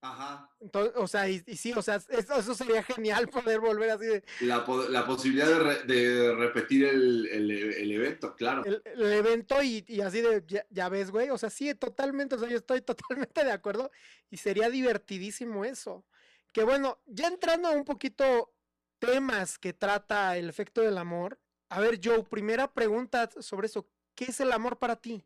Ajá. 0.00 0.50
Entonces, 0.60 0.92
o 0.96 1.08
sea, 1.08 1.28
y, 1.28 1.40
sí, 1.40 1.72
o 1.72 1.82
sea, 1.82 2.00
eso, 2.08 2.54
sería 2.54 2.82
genial 2.82 3.28
poder 3.28 3.60
volver 3.60 3.90
así 3.90 4.06
de... 4.06 4.24
La, 4.40 4.64
la 4.88 5.06
posibilidad 5.06 5.46
de, 5.46 5.94
de 5.94 6.34
repetir 6.34 6.84
el, 6.84 7.26
el, 7.26 7.50
el, 7.50 7.92
evento, 7.92 8.34
claro. 8.36 8.64
El, 8.64 9.12
evento 9.12 9.62
y, 9.62 9.84
y, 9.88 10.00
así 10.00 10.20
de, 10.20 10.44
ya, 10.46 10.64
ya 10.70 10.88
ves, 10.88 11.10
güey, 11.10 11.30
o 11.30 11.38
sea, 11.38 11.50
sí, 11.50 11.74
totalmente, 11.74 12.36
o 12.36 12.38
sea, 12.38 12.48
yo 12.48 12.56
estoy 12.56 12.80
totalmente 12.82 13.44
de 13.44 13.52
acuerdo 13.52 13.90
y 14.30 14.36
sería 14.36 14.70
divertidísimo 14.70 15.64
eso. 15.64 16.04
Que 16.52 16.64
bueno, 16.64 17.02
ya 17.04 17.28
entrando 17.28 17.70
un 17.72 17.84
poquito 17.84 18.55
temas 18.98 19.58
que 19.58 19.72
trata 19.72 20.36
el 20.36 20.48
efecto 20.48 20.80
del 20.80 20.98
amor. 20.98 21.38
A 21.68 21.80
ver, 21.80 22.00
Joe, 22.02 22.22
primera 22.24 22.72
pregunta 22.72 23.30
sobre 23.40 23.66
eso. 23.66 23.88
¿Qué 24.14 24.26
es 24.26 24.40
el 24.40 24.52
amor 24.52 24.78
para 24.78 24.96
ti? 24.96 25.24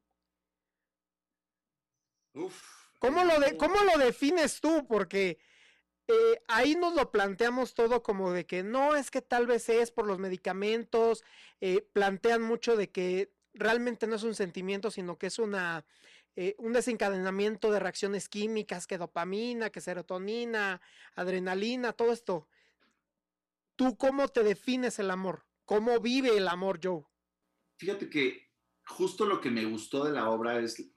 ¿Cómo, 2.98 3.24
lo 3.24 3.40
de, 3.40 3.56
¿Cómo 3.56 3.76
lo 3.84 3.98
defines 3.98 4.60
tú? 4.60 4.86
Porque 4.86 5.38
eh, 6.06 6.42
ahí 6.48 6.74
nos 6.74 6.94
lo 6.94 7.10
planteamos 7.10 7.74
todo 7.74 8.02
como 8.02 8.32
de 8.32 8.46
que 8.46 8.62
no, 8.62 8.96
es 8.96 9.10
que 9.10 9.22
tal 9.22 9.46
vez 9.46 9.68
es 9.68 9.90
por 9.90 10.06
los 10.06 10.18
medicamentos. 10.18 11.24
Eh, 11.60 11.86
plantean 11.92 12.42
mucho 12.42 12.76
de 12.76 12.90
que 12.90 13.32
realmente 13.54 14.06
no 14.06 14.16
es 14.16 14.22
un 14.22 14.34
sentimiento, 14.34 14.90
sino 14.90 15.18
que 15.18 15.28
es 15.28 15.38
una, 15.38 15.84
eh, 16.36 16.54
un 16.58 16.72
desencadenamiento 16.72 17.70
de 17.70 17.80
reacciones 17.80 18.28
químicas, 18.28 18.86
que 18.86 18.98
dopamina, 18.98 19.70
que 19.70 19.80
serotonina, 19.80 20.80
adrenalina, 21.14 21.92
todo 21.92 22.12
esto. 22.12 22.48
¿Tú 23.80 23.96
cómo 23.96 24.28
te 24.28 24.42
defines 24.42 24.98
el 24.98 25.10
amor? 25.10 25.46
¿Cómo 25.64 26.00
vive 26.00 26.36
el 26.36 26.48
amor, 26.48 26.80
Joe? 26.82 27.02
Fíjate 27.78 28.10
que 28.10 28.50
justo 28.84 29.24
lo 29.24 29.40
que 29.40 29.50
me 29.50 29.64
gustó 29.64 30.04
de 30.04 30.12
la 30.12 30.28
obra 30.28 30.60
es 30.60 30.92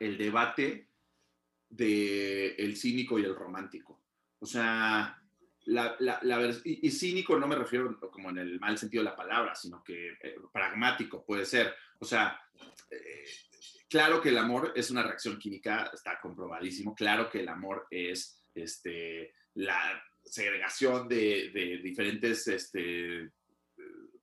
el 0.00 0.18
debate 0.18 0.88
de 1.68 2.56
el 2.56 2.76
cínico 2.76 3.20
y 3.20 3.24
el 3.24 3.36
romántico. 3.36 4.02
O 4.40 4.46
sea, 4.46 5.22
la, 5.66 5.96
y, 6.64 6.90
cínico 6.90 7.38
no 7.38 7.46
me 7.46 7.54
refiero 7.54 8.00
como 8.10 8.30
en 8.30 8.38
el 8.38 8.58
mal 8.58 8.76
sentido 8.76 9.04
de 9.04 9.10
la 9.10 9.16
palabra, 9.16 9.54
sino 9.54 9.84
que 9.84 10.14
eh, 10.20 10.34
pragmático 10.52 11.24
puede 11.24 11.44
ser. 11.44 11.72
O 12.00 12.04
sea, 12.04 12.36
eh, 12.90 13.26
claro 13.88 14.20
que 14.20 14.30
el 14.30 14.38
amor 14.38 14.72
es 14.74 14.90
una 14.90 15.04
reacción 15.04 15.38
química, 15.38 15.88
está 15.94 16.18
comprobadísimo. 16.20 16.96
Claro 16.96 17.30
que 17.30 17.42
el 17.42 17.48
amor 17.48 17.86
es 17.92 18.42
este, 18.56 19.34
la, 19.54 20.02
segregación 20.30 21.08
de, 21.08 21.80
diferentes 21.82 22.46
este, 22.48 23.30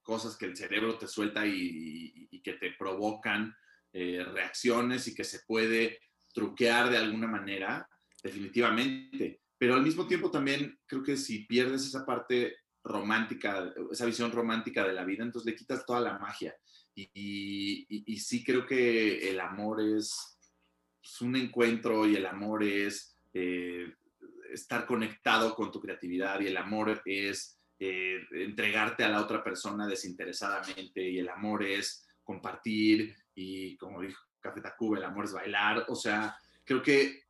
cosas 0.02 0.36
que 0.36 0.46
el 0.46 0.56
cerebro 0.56 0.96
te 0.96 1.08
suelta 1.08 1.46
y, 1.46 2.40
que 2.44 2.54
te 2.54 2.70
provocan 2.78 3.52
eh, 3.92 4.24
reacciones 4.24 5.08
y 5.08 5.14
que 5.16 5.24
se 5.24 5.40
puede 5.40 5.98
truquear 6.32 6.90
de 6.90 6.98
alguna 6.98 7.26
manera, 7.26 7.88
definitivamente. 8.22 9.40
Pero 9.58 9.74
al 9.74 9.82
mismo 9.82 10.06
tiempo 10.06 10.30
también 10.30 10.78
creo 10.86 11.02
que 11.02 11.16
si 11.16 11.40
pierdes 11.40 11.84
esa 11.84 12.06
parte 12.06 12.58
romántica, 12.84 13.74
esa 13.90 14.06
visión 14.06 14.30
romántica 14.30 14.86
de 14.86 14.92
la 14.92 15.04
vida, 15.04 15.24
entonces 15.24 15.50
le 15.50 15.56
quitas 15.56 15.84
toda 15.84 16.00
la 16.00 16.18
magia. 16.18 16.54
Y, 16.94 18.16
sí 18.20 18.44
creo 18.44 18.64
que 18.64 19.28
el 19.28 19.40
amor 19.40 19.80
es, 19.80 20.38
un 21.20 21.36
encuentro 21.36 22.06
y 22.06 22.16
el 22.16 22.26
amor 22.26 22.62
es 22.62 23.16
eh, 23.32 23.92
estar 24.52 24.86
conectado 24.86 25.54
con 25.54 25.70
tu 25.70 25.80
creatividad 25.80 26.40
y 26.40 26.46
el 26.46 26.56
amor 26.56 27.02
es 27.04 27.58
eh, 27.78 28.20
entregarte 28.32 29.04
a 29.04 29.08
la 29.08 29.20
otra 29.20 29.42
persona 29.44 29.86
desinteresadamente 29.86 31.08
y 31.08 31.18
el 31.18 31.28
amor 31.28 31.64
es 31.64 32.06
compartir 32.22 33.14
y 33.34 33.76
como 33.76 34.00
dijo 34.00 34.20
Café 34.40 34.60
Tacuba, 34.60 34.98
el 34.98 35.04
amor 35.04 35.24
es 35.24 35.32
bailar. 35.32 35.84
O 35.88 35.94
sea, 35.94 36.36
creo 36.64 36.82
que, 36.82 37.24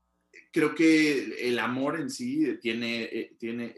creo 0.52 0.74
que 0.74 1.48
el 1.48 1.58
amor 1.58 1.98
en 1.98 2.10
sí 2.10 2.58
tiene, 2.60 3.04
eh, 3.04 3.36
tiene 3.38 3.74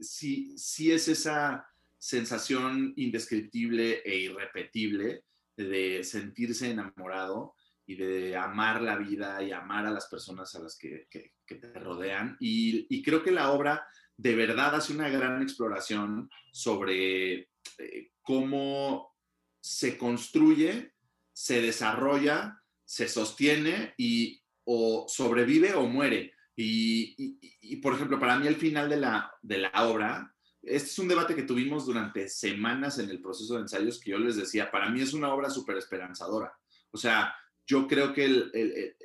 sí, 0.00 0.56
sí 0.56 0.92
es 0.92 1.08
esa 1.08 1.66
sensación 1.98 2.92
indescriptible 2.96 4.02
e 4.04 4.16
irrepetible 4.16 5.24
de 5.56 6.02
sentirse 6.02 6.70
enamorado 6.70 7.54
y 7.90 7.96
de 7.96 8.36
amar 8.36 8.80
la 8.82 8.96
vida 8.96 9.42
y 9.42 9.50
amar 9.50 9.84
a 9.84 9.90
las 9.90 10.06
personas 10.06 10.54
a 10.54 10.60
las 10.60 10.78
que, 10.78 11.08
te 11.44 11.72
rodean. 11.80 12.36
Y, 12.38 13.02
creo 13.02 13.24
que 13.24 13.32
la 13.32 13.50
obra 13.50 13.84
de 14.16 14.36
verdad 14.36 14.76
hace 14.76 14.92
una 14.92 15.08
gran 15.08 15.42
exploración 15.42 16.30
sobre 16.52 17.48
eh, 17.78 18.12
cómo 18.22 19.16
se 19.60 19.98
construye, 19.98 20.94
se 21.32 21.60
desarrolla, 21.60 22.62
se 22.84 23.08
sostiene 23.08 23.94
y 23.98 24.40
o 24.62 25.06
sobrevive 25.08 25.74
o 25.74 25.88
muere. 25.88 26.34
Y, 26.54 27.76
por 27.82 27.94
ejemplo, 27.94 28.20
para 28.20 28.38
mí 28.38 28.46
el 28.46 28.54
final 28.54 28.88
de 28.88 28.98
la, 28.98 29.32
de 29.42 29.58
la 29.58 29.72
obra, 29.88 30.32
este 30.62 30.90
es 30.90 30.98
un 31.00 31.08
debate 31.08 31.34
que 31.34 31.42
tuvimos 31.42 31.86
durante 31.86 32.28
semanas 32.28 33.00
en 33.00 33.10
el 33.10 33.20
proceso 33.20 33.54
de 33.54 33.62
ensayos 33.62 33.98
que 33.98 34.12
yo 34.12 34.18
les 34.18 34.36
decía, 34.36 34.70
para 34.70 34.90
mí 34.90 35.00
es 35.00 35.12
una 35.12 35.34
obra 35.34 35.50
súper 35.50 35.76
esperanzadora. 35.76 36.52
O 36.92 36.96
sea, 36.96 37.34
yo 37.70 37.86
creo 37.86 38.12
que 38.12 38.24
eh, 38.52 38.96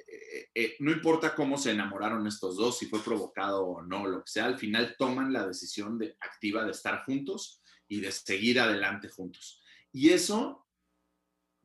eh, 0.56 0.76
no 0.80 0.92
importa 0.92 1.36
cómo 1.36 1.56
se 1.56 1.70
enamoraron 1.70 2.26
estos 2.26 2.58
dos, 2.58 2.80
si 2.80 2.88
fue 2.88 3.00
provocado 3.04 3.64
o 3.64 3.84
no, 3.84 4.08
lo 4.08 4.24
que 4.24 4.32
sea, 4.32 4.46
al 4.46 4.58
final 4.58 4.96
toman 4.98 5.32
la 5.32 5.46
decisión 5.46 6.00
de, 6.00 6.18
activa 6.20 6.66
de 6.66 6.72
estar 6.72 7.06
juntos 7.06 7.62
y 7.88 8.02
de 8.02 8.12
seguir 8.12 8.60
adelante 8.60 9.08
juntos. 9.08 9.62
Y 9.92 10.10
eso, 10.10 10.66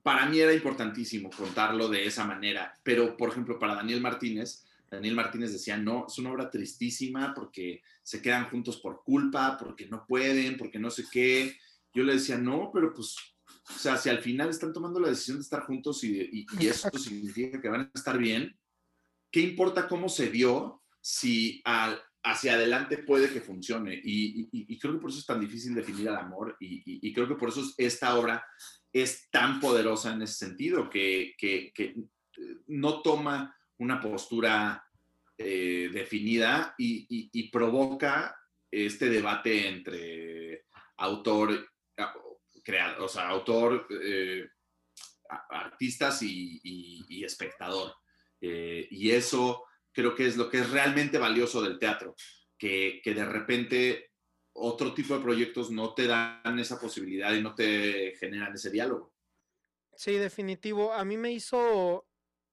para 0.02 0.26
mí 0.26 0.40
era 0.40 0.52
importantísimo 0.52 1.30
contarlo 1.30 1.88
de 1.88 2.04
esa 2.04 2.26
manera, 2.26 2.75
pero 2.83 3.16
por 3.16 3.30
ejemplo, 3.30 3.59
para 3.59 3.76
Daniel 3.76 4.02
Martínez, 4.02 4.66
Daniel 4.90 5.14
Martínez 5.14 5.52
decía, 5.52 5.78
no, 5.78 6.04
es 6.07 6.19
una 6.19 6.33
obra 6.33 6.50
tristísima 6.50 7.33
porque 7.33 7.80
se 8.02 8.21
quedan 8.21 8.50
juntos 8.50 8.76
por 8.76 9.02
culpa, 9.02 9.57
porque 9.57 9.87
no 9.87 10.04
pueden, 10.07 10.59
porque 10.59 10.78
no 10.78 10.90
sé 10.90 11.04
qué. 11.11 11.57
Yo 11.95 12.02
le 12.02 12.14
decía, 12.14 12.37
no, 12.37 12.71
pero 12.75 12.92
pues 12.92 13.16
o 13.69 13.78
sea, 13.78 13.97
si 13.97 14.09
al 14.09 14.19
final 14.19 14.50
están 14.50 14.73
tomando 14.73 15.00
la 15.00 15.09
decisión 15.09 15.38
de 15.38 15.42
estar 15.42 15.62
juntos 15.62 16.02
y, 16.04 16.47
eso 16.61 16.90
significa 16.99 17.61
que 17.61 17.69
van 17.69 17.83
a 17.83 17.90
estar 17.95 18.19
bien, 18.19 18.59
¿qué 19.30 19.40
importa 19.40 19.88
cómo 19.88 20.09
se 20.09 20.30
dio 20.30 20.83
si 21.00 21.62
hacia 22.23 22.54
adelante 22.54 22.99
puede 22.99 23.33
que 23.33 23.40
funcione? 23.40 23.99
Y, 24.02 24.78
creo 24.78 24.95
que 24.95 25.00
por 25.00 25.11
eso 25.11 25.21
es 25.21 25.26
tan 25.26 25.40
difícil 25.40 25.75
definir 25.75 26.09
al 26.09 26.16
amor 26.16 26.57
y, 26.61 27.12
creo 27.12 27.28
que 27.28 27.37
por 27.37 27.50
eso 27.50 27.62
esta 27.76 28.16
obra 28.16 28.45
es 28.92 29.30
tan 29.30 29.61
poderosa 29.61 30.12
en 30.12 30.23
ese 30.23 30.35
sentido, 30.35 30.90
que, 30.90 31.35
no 32.66 33.02
toma 33.02 33.57
una 33.78 34.00
postura 34.00 34.85
eh, 35.38 35.90
definida 35.92 36.75
y, 36.76 37.50
provoca 37.50 38.37
este 38.71 39.09
debate 39.09 39.69
entre 39.69 40.66
autor 40.99 41.66
creador, 42.62 43.02
o 43.02 43.09
sea, 43.09 43.29
autor, 43.29 43.87
eh, 44.02 44.49
artistas 45.50 46.23
y, 46.23 47.25
espectador. 47.25 47.95
Eh, 48.40 48.88
y 48.90 49.11
eso 49.11 49.64
creo 49.93 50.14
que 50.14 50.26
es 50.26 50.37
lo 50.37 50.49
que 50.49 50.59
es 50.59 50.71
realmente 50.71 51.19
valioso 51.19 51.62
del 51.62 51.79
teatro, 51.79 52.14
que, 52.59 53.02
de 53.05 53.25
repente 53.25 54.11
otro 54.52 54.95
tipo 54.95 55.14
de 55.17 55.23
proyectos 55.23 55.71
no 55.71 55.95
te 55.95 56.07
dan 56.07 56.59
esa 56.59 56.81
posibilidad 56.81 57.33
y 57.35 57.43
no 57.43 57.55
te 57.55 58.14
generan 58.19 58.55
ese 58.55 58.71
diálogo. 58.71 59.14
Sí, 59.95 60.17
definitivo. 60.17 60.93
A 60.93 61.05
mí 61.05 61.17
me 61.17 61.31
hizo 61.33 62.07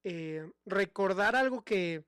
eh, 0.04 0.50
recordar 0.66 1.36
algo 1.36 1.64
que, 1.64 2.06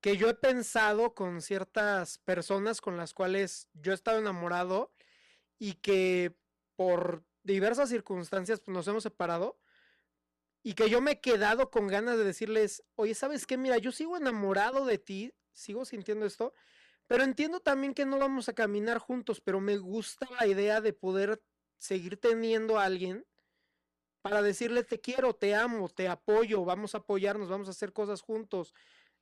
que 0.00 0.16
yo 0.16 0.28
he 0.28 0.34
pensado 0.34 1.14
con 1.14 1.40
ciertas 1.42 2.18
personas 2.18 2.80
con 2.80 2.96
las 2.96 3.14
cuales 3.14 3.68
yo 3.72 3.92
he 3.92 3.94
estado 3.94 4.18
enamorado 4.18 4.92
y 5.58 5.74
que 5.74 6.36
por 6.78 7.24
diversas 7.42 7.88
circunstancias 7.88 8.60
pues, 8.60 8.72
nos 8.72 8.86
hemos 8.86 9.02
separado 9.02 9.58
y 10.62 10.74
que 10.74 10.88
yo 10.88 11.00
me 11.00 11.12
he 11.12 11.20
quedado 11.20 11.72
con 11.72 11.88
ganas 11.88 12.16
de 12.16 12.22
decirles, 12.22 12.84
oye, 12.94 13.16
¿sabes 13.16 13.48
qué? 13.48 13.56
Mira, 13.56 13.78
yo 13.78 13.90
sigo 13.90 14.16
enamorado 14.16 14.86
de 14.86 14.98
ti, 14.98 15.34
sigo 15.50 15.84
sintiendo 15.84 16.24
esto, 16.24 16.54
pero 17.08 17.24
entiendo 17.24 17.58
también 17.58 17.94
que 17.94 18.06
no 18.06 18.20
vamos 18.20 18.48
a 18.48 18.52
caminar 18.52 18.98
juntos, 18.98 19.40
pero 19.40 19.60
me 19.60 19.76
gusta 19.76 20.28
la 20.38 20.46
idea 20.46 20.80
de 20.80 20.92
poder 20.92 21.42
seguir 21.78 22.16
teniendo 22.16 22.78
a 22.78 22.84
alguien 22.84 23.26
para 24.22 24.40
decirle 24.40 24.84
te 24.84 25.00
quiero, 25.00 25.34
te 25.34 25.56
amo, 25.56 25.88
te 25.88 26.06
apoyo, 26.06 26.64
vamos 26.64 26.94
a 26.94 26.98
apoyarnos, 26.98 27.48
vamos 27.48 27.66
a 27.66 27.72
hacer 27.72 27.92
cosas 27.92 28.20
juntos. 28.20 28.72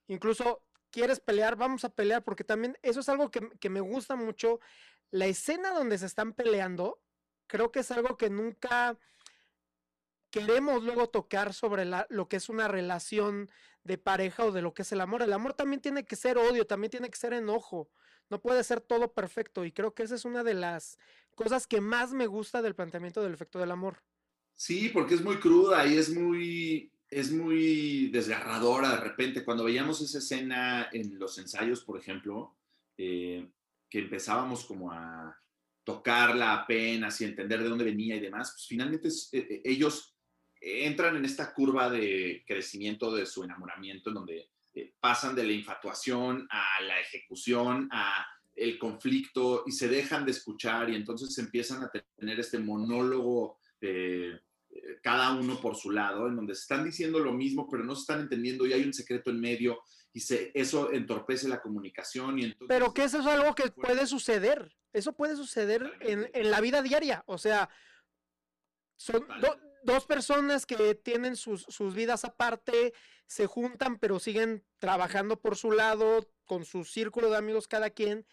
Incluso 0.09 0.63
quieres 0.91 1.21
pelear, 1.21 1.57
vamos 1.57 1.87
a 1.87 1.89
pelear, 1.89 2.23
porque 2.23 2.45
también 2.45 2.77
eso 2.83 3.01
es 3.01 3.09
algo 3.09 3.31
que, 3.31 3.49
que 3.61 3.71
me 3.71 3.81
gusta 3.81 4.15
mucho. 4.15 4.61
La 5.11 5.25
escena 5.25 5.71
donde 5.71 5.97
se 5.97 6.05
están 6.05 6.35
peleando, 6.35 7.01
creo 7.47 7.71
que 7.73 7.81
es 7.81 7.91
algo 7.91 8.17
que 8.17 8.31
nunca 8.31 8.99
queremos 10.31 10.83
luego 10.83 11.09
tocar 11.09 11.55
sobre 11.55 11.85
lo 11.85 12.29
que 12.29 12.37
es 12.37 12.49
una 12.49 12.69
relación 12.69 13.51
de 13.85 13.99
pareja 13.99 14.45
o 14.45 14.53
de 14.53 14.63
lo 14.63 14.75
que 14.75 14.83
es 14.83 14.93
el 14.93 15.01
amor. 15.01 15.23
El 15.23 15.33
amor 15.33 15.55
también 15.55 15.81
tiene 15.81 16.05
que 16.05 16.17
ser 16.17 16.39
odio, 16.39 16.67
también 16.67 16.91
tiene 16.91 17.09
que 17.09 17.17
ser 17.17 17.33
enojo. 17.33 17.89
No 18.29 18.41
puede 18.41 18.65
ser 18.65 18.81
todo 18.81 19.13
perfecto. 19.13 19.65
Y 19.65 19.73
creo 19.73 19.95
que 19.95 20.03
esa 20.03 20.17
es 20.17 20.25
una 20.25 20.43
de 20.43 20.55
las 20.55 20.99
cosas 21.35 21.67
que 21.67 21.81
más 21.81 22.13
me 22.13 22.27
gusta 22.27 22.61
del 22.61 22.75
planteamiento 22.75 23.23
del 23.23 23.35
efecto 23.35 23.59
del 23.59 23.71
amor. 23.71 24.03
Sí, 24.55 24.89
porque 24.89 25.15
es 25.15 25.23
muy 25.23 25.37
cruda 25.37 25.87
y 25.87 25.97
es 25.97 26.15
muy, 26.15 26.91
es 27.09 27.31
muy 27.31 28.09
desgarradora 28.09 28.91
de 28.91 29.01
repente. 29.01 29.45
Cuando 29.45 29.65
veíamos 29.65 30.01
esa 30.01 30.19
escena 30.19 30.89
en 30.93 31.19
los 31.19 31.39
ensayos, 31.39 31.83
por 31.85 31.99
ejemplo, 31.99 32.57
eh, 32.99 33.49
que 33.89 34.01
empezábamos 34.01 34.65
como 34.65 34.91
a 34.91 35.39
tocarla 35.87 36.53
apenas 36.53 37.21
y 37.21 37.25
entender 37.25 37.63
de 37.63 37.69
dónde 37.69 37.85
venía 37.85 38.17
y 38.17 38.21
demás, 38.21 38.51
pues 38.51 38.67
finalmente 38.67 39.09
eh, 39.09 39.47
eh, 39.49 39.63
ellos 39.65 40.17
entran 40.61 41.17
en 41.17 41.25
esta 41.25 41.55
curva 41.55 41.89
de 41.89 42.43
crecimiento 42.45 43.15
de 43.15 43.25
su 43.25 43.45
enamoramiento, 43.45 44.11
en 44.11 44.15
donde 44.15 44.51
pasan 44.99 45.37
de 45.37 45.45
la 45.45 45.53
infatuación 45.53 46.49
a 46.51 46.83
la 46.83 47.01
ejecución, 47.01 47.89
a 47.93 48.27
el 48.57 48.79
conflicto 48.79 49.63
y 49.67 49.71
se 49.71 49.87
dejan 49.87 50.25
de 50.25 50.33
escuchar 50.33 50.91
y 50.91 50.97
entonces 50.97 51.39
empiezan 51.39 51.85
a 51.85 51.91
tener 52.17 52.41
este 52.41 52.59
monólogo 52.59 53.59
eh, 53.81 54.41
cada 55.03 55.33
uno 55.35 55.61
por 55.61 55.77
su 55.77 55.91
lado, 55.91 56.27
en 56.27 56.37
donde 56.37 56.55
se 56.55 56.63
están 56.63 56.85
diciendo 56.85 57.21
lo 57.21 57.33
mismo, 57.33 57.69
pero 57.71 57.85
no 57.85 57.95
se 57.95 58.01
están 58.01 58.21
entendiendo 58.21 58.67
y 58.67 58.73
hay 58.73 58.83
un 58.83 58.93
secreto 58.93 59.31
en 59.31 59.41
medio 59.41 59.81
y 60.13 60.21
se, 60.21 60.51
eso 60.55 60.93
entorpece 60.93 61.49
la 61.49 61.61
comunicación. 61.61 62.39
Y 62.39 62.45
entonces, 62.45 62.67
pero 62.69 62.95
que 62.95 63.05
eso 63.05 63.21
es 63.21 63.27
algo 63.27 63.55
que 63.55 63.71
puede 63.71 64.07
suceder, 64.07 64.75
eso 64.97 65.13
puede 65.13 65.37
suceder 65.37 65.93
en, 66.01 66.31
en 66.33 66.51
la 66.51 66.61
vida 66.61 66.83
diaria, 66.83 67.23
o 67.27 67.39
sea, 67.39 67.69
son 68.97 69.27
dos 69.83 70.07
personas 70.07 70.67
que 70.67 70.95
tienen 70.95 71.37
sus, 71.37 71.63
sus 71.63 71.95
vidas 71.95 72.25
aparte, 72.25 72.93
se 73.27 73.47
juntan, 73.47 73.99
pero 73.99 74.19
siguen 74.19 74.65
trabajando 74.79 75.41
por 75.41 75.57
su 75.57 75.71
lado, 75.71 76.29
con 76.45 76.65
su 76.65 76.85
círculo 76.85 77.31
de 77.31 77.37
amigos 77.37 77.69
cada 77.69 77.91
quien, 77.91 78.27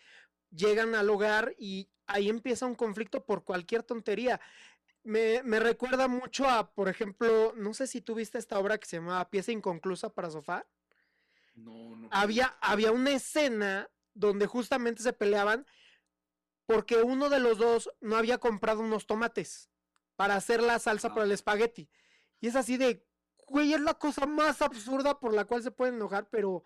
llegan 0.49 0.95
al 0.95 1.09
hogar 1.09 1.53
y 1.57 1.89
ahí 2.07 2.29
empieza 2.29 2.65
un 2.65 2.75
conflicto 2.75 3.25
por 3.25 3.43
cualquier 3.43 3.83
tontería. 3.83 4.39
Me, 5.03 5.41
recuerda 5.59 6.07
mucho 6.07 6.47
a, 6.47 6.73
por 6.73 6.87
ejemplo, 6.87 7.53
no 7.57 7.73
sé 7.73 7.87
si 7.87 8.01
tú 8.01 8.15
viste 8.15 8.37
esta 8.37 8.57
obra 8.57 8.77
que 8.77 8.87
se 8.87 8.97
llamaba 8.97 9.29
Pieza 9.29 9.51
Inconclusa 9.51 10.09
para 10.09 10.31
Sofá. 10.31 10.65
No, 11.55 11.95
no. 11.95 12.07
Había, 12.11 12.57
había 12.61 12.91
una 12.91 13.11
escena 13.11 13.89
donde 14.13 14.47
justamente 14.47 15.03
se 15.03 15.11
peleaban 15.11 15.65
porque 16.65 16.97
uno 16.97 17.29
de 17.29 17.39
los 17.39 17.57
dos 17.57 17.89
no 18.01 18.15
había 18.15 18.37
comprado 18.37 18.81
unos 18.81 19.05
tomates 19.05 19.69
para 20.15 20.35
hacer 20.35 20.61
la 20.61 20.79
salsa 20.79 21.09
para 21.13 21.25
el 21.25 21.31
espagueti. 21.31 21.89
Y 22.39 22.47
es 22.47 22.55
así 22.55 22.77
de, 22.77 23.05
güey, 23.47 23.73
es 23.73 23.81
la 23.81 23.93
cosa 23.93 24.25
más 24.25 24.61
absurda 24.61 25.19
por 25.19 25.33
la 25.33 25.45
cual 25.45 25.63
se 25.63 25.71
pueden 25.71 25.95
enojar, 25.95 26.29
pero 26.29 26.63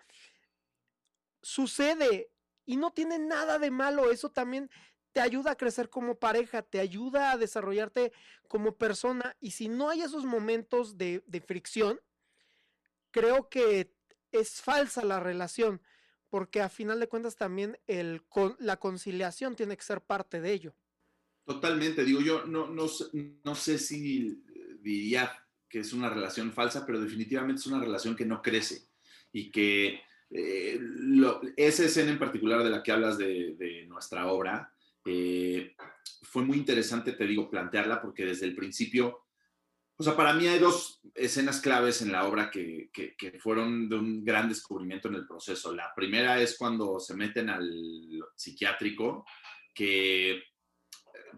sucede 1.41 2.31
y 2.65 2.77
no 2.77 2.91
tiene 2.91 3.19
nada 3.19 3.59
de 3.59 3.71
malo. 3.71 4.11
Eso 4.11 4.29
también 4.29 4.69
te 5.13 5.21
ayuda 5.21 5.51
a 5.51 5.57
crecer 5.57 5.89
como 5.89 6.19
pareja, 6.19 6.61
te 6.61 6.79
ayuda 6.79 7.31
a 7.31 7.37
desarrollarte 7.37 8.11
como 8.47 8.77
persona. 8.77 9.35
Y 9.39 9.51
si 9.51 9.69
no 9.69 9.89
hay 9.89 10.01
esos 10.01 10.25
momentos 10.25 10.97
de, 10.97 11.23
fricción, 11.45 11.99
creo 13.11 13.49
que 13.49 13.93
es 14.31 14.61
falsa 14.61 15.03
la 15.03 15.19
relación, 15.19 15.81
porque 16.29 16.61
a 16.61 16.69
final 16.69 16.99
de 16.99 17.07
cuentas 17.07 17.35
también 17.35 17.77
el, 17.87 18.21
la 18.59 18.77
conciliación 18.77 19.55
tiene 19.55 19.77
que 19.77 19.83
ser 19.83 20.01
parte 20.01 20.41
de 20.41 20.51
ello. 20.53 20.75
Totalmente, 21.45 22.03
digo 22.03 22.19
yo, 22.19 22.45
no, 22.45 22.67
no, 22.67 22.87
no 23.43 23.55
sé 23.55 23.79
si 23.79 24.43
diría 24.81 25.31
que 25.69 25.79
es 25.79 25.93
una 25.93 26.09
relación 26.09 26.51
falsa, 26.51 26.85
pero 26.85 26.99
definitivamente 26.99 27.61
es 27.61 27.67
una 27.67 27.79
relación 27.79 28.15
que 28.15 28.25
no 28.25 28.41
crece 28.41 28.87
y 29.31 29.51
que 29.51 30.01
eh, 30.29 30.79
esa 31.55 31.85
escena 31.85 32.11
en 32.11 32.19
particular 32.19 32.63
de 32.63 32.69
la 32.69 32.83
que 32.83 32.91
hablas 32.91 33.17
de, 33.17 33.85
nuestra 33.87 34.27
obra, 34.27 34.73
eh, 35.05 35.75
fue 36.23 36.43
muy 36.43 36.57
interesante, 36.57 37.13
te 37.13 37.25
digo, 37.25 37.49
plantearla 37.49 38.01
porque 38.01 38.25
desde 38.25 38.45
el 38.45 38.55
principio, 38.55 39.26
o 39.99 40.03
sea, 40.03 40.15
para 40.15 40.33
mí 40.33 40.47
hay 40.47 40.59
dos 40.59 41.01
escenas 41.15 41.59
claves 41.59 42.03
en 42.03 42.11
la 42.11 42.27
obra 42.27 42.51
que, 42.51 42.91
que, 42.93 43.39
fueron 43.39 43.89
de 43.89 43.95
un 43.95 44.23
gran 44.23 44.47
descubrimiento 44.47 45.07
en 45.07 45.15
el 45.15 45.25
proceso. 45.25 45.73
La 45.73 45.91
primera 45.95 46.39
es 46.39 46.55
cuando 46.55 46.99
se 46.99 47.15
meten 47.15 47.49
al 47.49 47.67
psiquiátrico, 48.35 49.25
que 49.73 50.43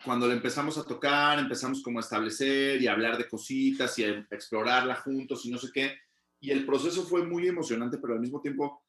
cuando 0.04 0.28
le 0.28 0.34
empezamos 0.34 0.78
a 0.78 0.84
tocar, 0.84 1.39
empezamos 1.39 1.82
como 1.82 2.00
a 2.00 2.02
establecer 2.02 2.82
y 2.82 2.88
a 2.88 2.91
hablar 2.91 3.17
de 3.17 3.30
cositas 3.30 3.98
y 3.98 4.04
a 4.04 4.28
explorarla 4.30 4.95
juntos 4.95 5.45
y 5.45 5.52
no 5.52 5.58
sé 5.58 5.69
qué. 5.74 5.98
Y 6.41 6.52
el 6.52 6.65
proceso 6.65 7.04
fue 7.04 7.26
muy 7.26 7.48
emocionante, 7.48 7.98
pero 7.98 8.13
al 8.13 8.19
mismo 8.19 8.41
tiempo 8.41 8.84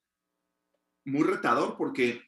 muy 1.04 1.22
retador 1.22 1.76
porque 1.76 2.22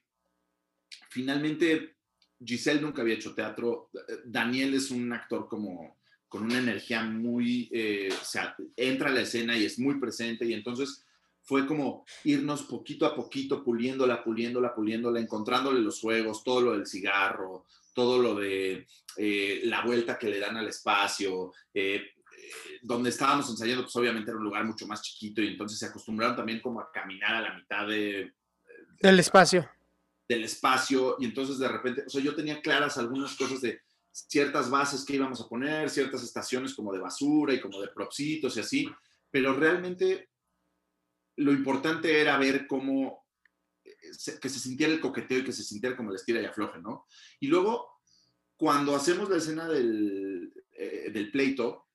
finalmente 1.11 1.97
Giselle 2.45 2.81
nunca 2.81 3.03
había 3.03 3.15
hecho 3.15 3.35
teatro. 3.35 3.91
Daniel 4.25 4.75
es 4.75 4.93
un 4.93 5.13
actor 5.13 5.49
como 5.49 6.02
con 6.33 6.45
una 6.45 6.61
energía 6.61 7.03
muy, 7.03 7.69
eh, 7.71 8.09
o 8.11 8.25
sea, 8.25 8.57
entra 8.75 9.11
a 9.11 9.13
la 9.13 9.21
escena 9.21 9.55
y 9.55 9.67
es 9.67 9.79
muy 9.79 10.01
presente 10.01 10.47
y 10.47 10.55
entonces 10.55 11.05
fue 11.43 11.67
como 11.67 12.07
irnos 12.25 12.63
poquito 12.63 13.05
a 13.05 13.15
poquito 13.15 13.63
puliéndola, 13.63 14.25
puliéndola, 14.25 14.75
puliéndola, 14.75 15.21
encontrándole 15.21 15.81
los 15.81 16.01
juegos, 16.01 16.43
todo 16.43 16.63
lo 16.63 16.73
del 16.73 16.87
cigarro, 16.87 17.67
todo 17.93 18.17
lo 18.23 18.35
de 18.35 18.87
eh, 19.19 19.61
la 19.65 19.85
vuelta 19.85 20.19
que 20.19 20.31
le 20.31 20.41
dan 20.41 20.57
al 20.57 20.69
espacio. 20.69 21.53
Eh, 21.75 21.97
eh, 21.97 22.79
donde 22.81 23.11
estábamos 23.11 23.51
ensayando, 23.51 23.83
pues 23.83 23.95
obviamente 23.97 24.31
era 24.31 24.39
un 24.39 24.45
lugar 24.45 24.65
mucho 24.65 24.87
más 24.87 25.03
chiquito 25.03 25.43
y 25.43 25.49
entonces 25.49 25.79
se 25.79 25.85
acostumbraron 25.85 26.35
también 26.35 26.61
como 26.61 26.81
a 26.81 26.91
caminar 26.91 27.35
a 27.35 27.43
la 27.43 27.55
mitad 27.55 27.87
de, 27.87 28.33
del 29.03 29.19
espacio. 29.21 29.69
Del 30.27 30.45
espacio 30.45 31.17
y 31.21 31.27
entonces 31.27 31.59
de 31.59 31.69
repente, 31.69 32.05
o 32.07 32.09
sea, 32.09 32.23
yo 32.23 32.35
tenía 32.35 32.63
claras 32.63 32.97
algunas 32.97 33.37
cosas 33.37 33.61
de 33.61 33.83
ciertas 34.13 34.71
bases 34.71 35.05
que 35.05 35.15
íbamos 35.17 35.41
a 35.41 35.49
poner, 35.49 35.89
ciertas 35.91 36.23
estaciones 36.23 36.75
como 36.75 36.93
de 36.93 37.01
basura 37.01 37.55
y 37.55 37.61
como 37.61 37.81
de 37.81 37.89
propsitos 37.89 38.57
y 38.57 38.61
así, 38.61 38.89
pero 39.31 39.55
realmente 39.55 40.31
lo 41.37 41.53
importante 41.53 42.21
era 42.21 42.37
ver 42.37 42.67
cómo 42.67 43.27
que 43.83 44.49
se 44.49 44.59
sintiera 44.59 44.93
el 44.93 45.01
coqueteo 45.01 45.39
y 45.39 45.45
que 45.45 45.53
se 45.53 45.65
sintiera 45.65 45.97
como 45.97 46.11
el 46.11 46.17
estira 46.17 46.41
y 46.41 46.45
afloje, 46.45 46.81
¿no? 46.81 47.07
Y 47.41 47.47
luego, 47.47 48.01
cuando 48.57 48.95
hacemos 48.95 49.29
la 49.29 49.39
escena 49.39 49.67
del, 49.69 50.53
eh, 50.73 51.11
del 51.11 51.31
pleito, 51.31 51.89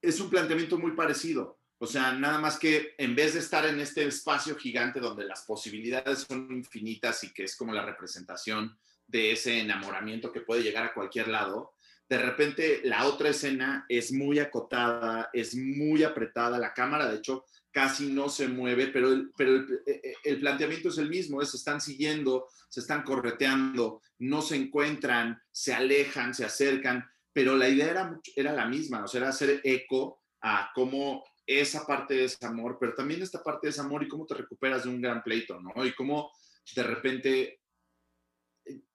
es 0.00 0.20
un 0.20 0.30
planteamiento 0.30 0.78
muy 0.78 0.92
parecido. 0.92 1.60
O 1.78 1.86
sea, 1.86 2.12
nada 2.12 2.38
más 2.38 2.58
que 2.58 2.94
en 2.98 3.14
vez 3.14 3.34
de 3.34 3.40
estar 3.40 3.64
en 3.66 3.80
este 3.80 4.06
espacio 4.06 4.56
gigante 4.56 5.00
donde 5.00 5.24
las 5.24 5.44
posibilidades 5.44 6.26
son 6.28 6.50
infinitas 6.50 7.22
y 7.24 7.32
que 7.32 7.44
es 7.44 7.56
como 7.56 7.72
la 7.72 7.84
representación 7.84 8.78
de 9.08 9.32
ese 9.32 9.58
enamoramiento 9.60 10.30
que 10.30 10.42
puede 10.42 10.62
llegar 10.62 10.84
a 10.84 10.94
cualquier 10.94 11.28
lado, 11.28 11.74
de 12.08 12.18
repente 12.18 12.80
la 12.84 13.06
otra 13.06 13.30
escena 13.30 13.84
es 13.88 14.12
muy 14.12 14.38
acotada, 14.38 15.28
es 15.32 15.54
muy 15.54 16.04
apretada, 16.04 16.58
la 16.58 16.72
cámara 16.72 17.10
de 17.10 17.16
hecho 17.16 17.44
casi 17.70 18.10
no 18.10 18.28
se 18.28 18.48
mueve, 18.48 18.88
pero 18.88 19.12
el, 19.12 19.30
pero 19.36 19.56
el, 19.56 19.82
e, 19.86 20.00
e, 20.02 20.14
el 20.24 20.40
planteamiento 20.40 20.88
es 20.88 20.98
el 20.98 21.10
mismo, 21.10 21.44
se 21.44 21.56
están 21.56 21.80
siguiendo, 21.80 22.46
se 22.68 22.80
están 22.80 23.02
correteando, 23.02 24.00
no 24.18 24.40
se 24.40 24.56
encuentran, 24.56 25.40
se 25.52 25.74
alejan, 25.74 26.34
se 26.34 26.44
acercan, 26.44 27.04
pero 27.32 27.56
la 27.56 27.68
idea 27.68 27.90
era, 27.90 28.20
era 28.34 28.52
la 28.52 28.66
misma, 28.66 29.04
o 29.04 29.08
sea, 29.08 29.20
era 29.20 29.28
hacer 29.28 29.60
eco 29.64 30.22
a 30.40 30.70
cómo 30.74 31.24
esa 31.46 31.86
parte 31.86 32.14
de 32.14 32.24
ese 32.24 32.44
amor, 32.44 32.78
pero 32.80 32.94
también 32.94 33.22
esta 33.22 33.42
parte 33.42 33.66
de 33.66 33.70
ese 33.70 33.80
amor 33.80 34.02
y 34.02 34.08
cómo 34.08 34.26
te 34.26 34.34
recuperas 34.34 34.84
de 34.84 34.90
un 34.90 35.00
gran 35.00 35.22
pleito, 35.22 35.60
¿no? 35.60 35.84
Y 35.84 35.94
cómo 35.94 36.30
de 36.74 36.82
repente 36.82 37.42
eh, 37.42 37.60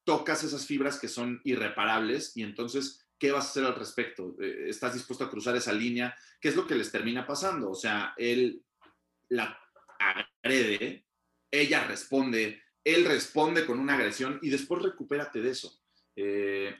tocas 0.04 0.44
esas 0.44 0.66
fibras 0.66 1.00
que 1.00 1.08
son 1.08 1.42
irreparables 1.44 2.36
y 2.36 2.44
entonces 2.44 3.04
¿qué 3.24 3.32
vas 3.32 3.46
a 3.46 3.50
hacer 3.52 3.64
al 3.64 3.76
respecto? 3.76 4.36
Eh, 4.42 4.66
¿Estás 4.68 4.94
dispuesto 4.94 5.24
a 5.24 5.30
cruzar 5.30 5.56
esa 5.56 5.72
línea? 5.72 6.14
¿Qué 6.42 6.50
es 6.50 6.58
lo 6.58 6.68
que 6.68 6.76
les 6.76 6.92
termina 6.92 7.26
pasando? 7.26 7.72
O 7.72 7.76
sea, 7.76 8.14
él 8.18 8.62
la 9.30 9.58
agrede, 10.44 11.06
ella 11.50 11.86
responde, 11.86 12.62
él 12.84 13.06
responde 13.06 13.66
con 13.66 13.80
una 13.80 13.94
agresión 13.94 14.40
y 14.42 14.50
después 14.50 14.84
recupérate 14.84 15.40
de 15.40 15.50
eso. 15.52 15.82
Eh, 16.18 16.76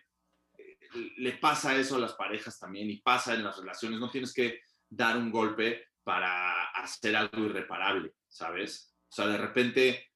le 1.16 1.32
pasa 1.38 1.78
eso 1.78 1.96
a 1.96 2.00
las 2.00 2.12
parejas 2.12 2.60
también 2.60 2.90
y 2.90 2.98
pasa 2.98 3.34
en 3.34 3.46
las 3.46 3.58
relaciones. 3.58 4.02
No 4.02 4.12
tienes 4.12 4.34
que 4.34 4.64
dar 4.90 5.18
un 5.18 5.32
golpe 5.32 5.92
para 6.04 6.72
hacer 6.72 7.16
algo 7.16 7.46
irreparable, 7.46 8.16
¿sabes? 8.28 8.94
O 9.08 9.16
sea, 9.16 9.28
de 9.28 9.38
repente 9.38 10.12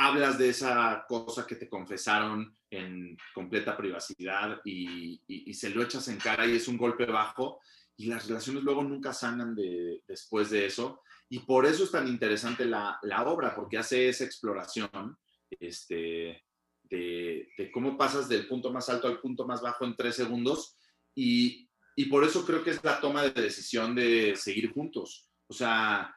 hablas 0.00 0.38
de 0.38 0.50
esa 0.50 1.04
cosa 1.08 1.44
que 1.44 1.56
te 1.56 1.68
confesaron 1.68 2.56
en 2.70 3.16
completa 3.34 3.76
privacidad 3.76 4.60
y, 4.64 5.20
se 5.52 5.70
lo 5.70 5.82
echas 5.82 6.06
en 6.06 6.18
cara 6.18 6.46
y 6.46 6.54
es 6.54 6.68
un 6.68 6.76
golpe 6.76 7.04
bajo 7.04 7.60
y 7.96 8.06
las 8.06 8.28
relaciones 8.28 8.62
luego 8.62 8.84
nunca 8.84 9.12
sanan 9.12 9.56
de, 9.56 10.02
después 10.06 10.50
de 10.50 10.66
eso. 10.66 11.02
Y 11.28 11.40
por 11.40 11.66
eso 11.66 11.82
es 11.82 11.90
tan 11.90 12.06
interesante 12.06 12.64
la, 12.64 13.00
obra, 13.26 13.56
porque 13.56 13.76
hace 13.76 14.08
esa 14.08 14.24
exploración 14.24 15.18
este, 15.58 16.44
de, 16.84 17.48
de, 17.58 17.70
cómo 17.72 17.98
pasas 17.98 18.28
del 18.28 18.46
punto 18.46 18.72
más 18.72 18.88
alto 18.88 19.08
al 19.08 19.20
punto 19.20 19.46
más 19.48 19.60
bajo 19.60 19.84
en 19.84 19.96
tres 19.96 20.14
segundos. 20.14 20.76
Y, 21.12 21.68
y 21.96 22.04
por 22.04 22.22
eso 22.22 22.46
creo 22.46 22.62
que 22.62 22.70
es 22.70 22.84
la 22.84 23.00
toma 23.00 23.24
de 23.24 23.42
decisión 23.42 23.96
de 23.96 24.36
seguir 24.36 24.72
juntos. 24.72 25.28
O 25.48 25.54
sea, 25.54 26.14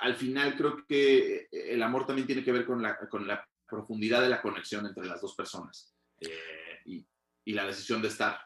al 0.00 0.16
final 0.16 0.56
creo 0.56 0.84
que 0.86 1.36
eh, 1.36 1.48
el 1.52 1.82
amor 1.82 2.06
también 2.06 2.26
tiene 2.26 2.42
que 2.42 2.52
ver 2.52 2.64
con 2.64 2.82
la, 2.82 3.46
profundidad 3.68 4.20
de 4.20 4.28
la 4.28 4.42
conexión 4.42 4.84
entre 4.84 5.06
las 5.06 5.20
dos 5.20 5.36
personas 5.36 5.94
eh, 6.18 6.80
y, 6.84 7.06
la 7.52 7.66
decisión 7.66 8.00
de 8.02 8.08
estar. 8.08 8.40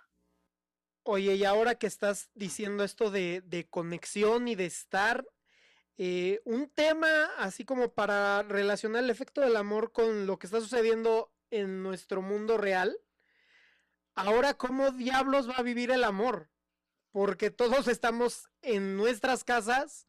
Oye, 1.02 1.34
y 1.34 1.44
ahora 1.44 1.74
que 1.74 1.86
estás 1.86 2.30
diciendo 2.34 2.84
esto 2.84 3.10
de, 3.10 3.66
conexión 3.70 4.48
y 4.48 4.54
de 4.54 4.66
estar, 4.66 5.26
eh, 5.98 6.40
un 6.44 6.70
tema 6.70 7.26
así 7.36 7.64
como 7.64 7.92
para 7.92 8.42
relacionar 8.42 9.04
el 9.04 9.10
efecto 9.10 9.42
del 9.42 9.56
amor 9.56 9.92
con 9.92 10.26
lo 10.26 10.38
que 10.38 10.46
está 10.46 10.60
sucediendo 10.60 11.32
en 11.50 11.82
nuestro 11.82 12.22
mundo 12.22 12.56
real. 12.56 12.96
Ahora, 14.14 14.54
¿cómo 14.54 14.90
diablos 14.90 15.48
va 15.48 15.56
a 15.56 15.62
vivir 15.62 15.90
el 15.90 16.04
amor? 16.04 16.50
Porque 17.12 17.50
todos 17.50 17.88
estamos 17.88 18.48
en 18.62 18.96
nuestras 18.96 19.44
casas 19.44 20.06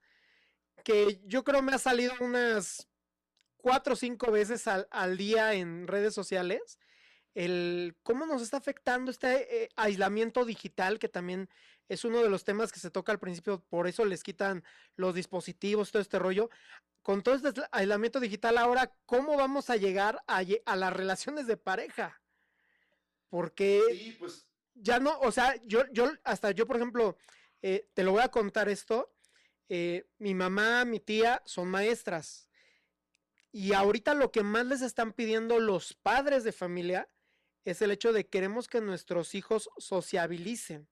que 0.86 1.20
yo 1.26 1.44
creo 1.44 1.62
me 1.64 1.74
ha 1.74 1.80
salido 1.80 2.14
unas 2.22 2.88
cuatro 3.58 3.94
o 3.94 3.98
cinco 3.98 4.32
veces 4.32 4.68
al, 4.68 5.18
día 5.18 5.54
en 5.54 5.88
redes 5.88 6.14
sociales, 6.14 6.80
el 7.34 7.98
cómo 8.04 8.28
nos 8.28 8.44
está 8.44 8.58
afectando 8.58 9.10
este 9.10 9.64
eh, 9.64 9.70
aislamiento 9.76 10.46
digital, 10.46 11.00
que 11.00 11.10
también 11.10 11.50
es 11.90 12.06
uno 12.06 12.22
de 12.22 12.30
los 12.30 12.44
temas 12.44 12.72
que 12.72 12.80
se 12.80 12.92
toca 12.92 13.12
al 13.12 13.20
principio, 13.20 13.64
por 13.68 13.88
eso 13.88 14.06
les 14.06 14.22
quitan 14.24 14.64
los 14.96 15.16
dispositivos, 15.16 15.92
todo 15.92 16.02
este 16.02 16.20
rollo. 16.20 16.50
Con 17.02 17.22
todo 17.22 17.36
este 17.36 17.62
aislamiento 17.72 18.20
digital, 18.20 18.58
ahora, 18.58 18.96
¿cómo 19.06 19.38
vamos 19.38 19.70
a 19.70 19.76
llegar 19.76 20.24
a, 20.28 20.44
a 20.66 20.76
las 20.76 20.94
relaciones 20.94 21.48
de 21.48 21.58
pareja? 21.58 22.22
Porque 23.30 24.16
pues 24.20 24.48
ya 24.76 25.00
no, 25.00 25.20
o 25.20 25.32
sea, 25.32 25.56
yo, 25.64 25.84
yo, 25.92 26.12
hasta 26.24 26.52
yo, 26.52 26.68
por 26.68 26.76
ejemplo, 26.76 27.18
eh, 27.62 27.90
te 27.96 28.04
lo 28.04 28.12
voy 28.12 28.22
a 28.22 28.30
contar 28.30 28.70
esto. 28.70 29.15
Eh, 29.70 30.06
mi 30.18 30.34
mamá, 30.34 30.86
mi 30.86 31.00
tía 31.00 31.42
son 31.46 31.70
maestras. 31.70 32.50
Y 33.52 33.74
ahorita 33.74 34.14
lo 34.14 34.32
que 34.32 34.44
más 34.44 34.66
les 34.66 34.82
están 34.82 35.14
pidiendo 35.14 35.60
los 35.60 35.94
padres 35.94 36.44
de 36.44 36.52
familia 36.52 37.08
es 37.64 37.82
el 37.82 37.92
hecho 37.92 38.14
de 38.14 38.28
queremos 38.28 38.68
que 38.68 38.82
nuestros 38.82 39.34
hijos 39.34 39.70
sociabilicen. 39.78 40.88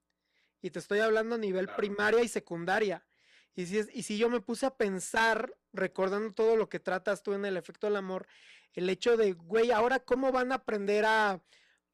Y 0.61 0.71
te 0.71 0.79
estoy 0.79 0.99
hablando 0.99 1.35
a 1.35 1.39
nivel 1.39 1.67
primaria 1.75 2.23
y 2.23 2.27
secundaria. 2.27 3.05
Y 3.53 3.65
si, 3.65 3.81
y 3.93 4.03
si 4.03 4.17
yo 4.17 4.29
me 4.29 4.41
puse 4.41 4.65
a 4.65 4.75
pensar, 4.75 5.55
recordando 5.73 6.33
todo 6.33 6.55
lo 6.55 6.69
que 6.69 6.79
tratas 6.79 7.21
tú 7.21 7.33
en 7.33 7.45
el 7.45 7.57
efecto 7.57 7.87
del 7.87 7.97
amor, 7.97 8.27
el 8.73 8.89
hecho 8.89 9.17
de, 9.17 9.33
güey, 9.33 9.71
ahora 9.71 9.99
cómo 9.99 10.31
van 10.31 10.51
a 10.51 10.55
aprender 10.55 11.05
a, 11.05 11.41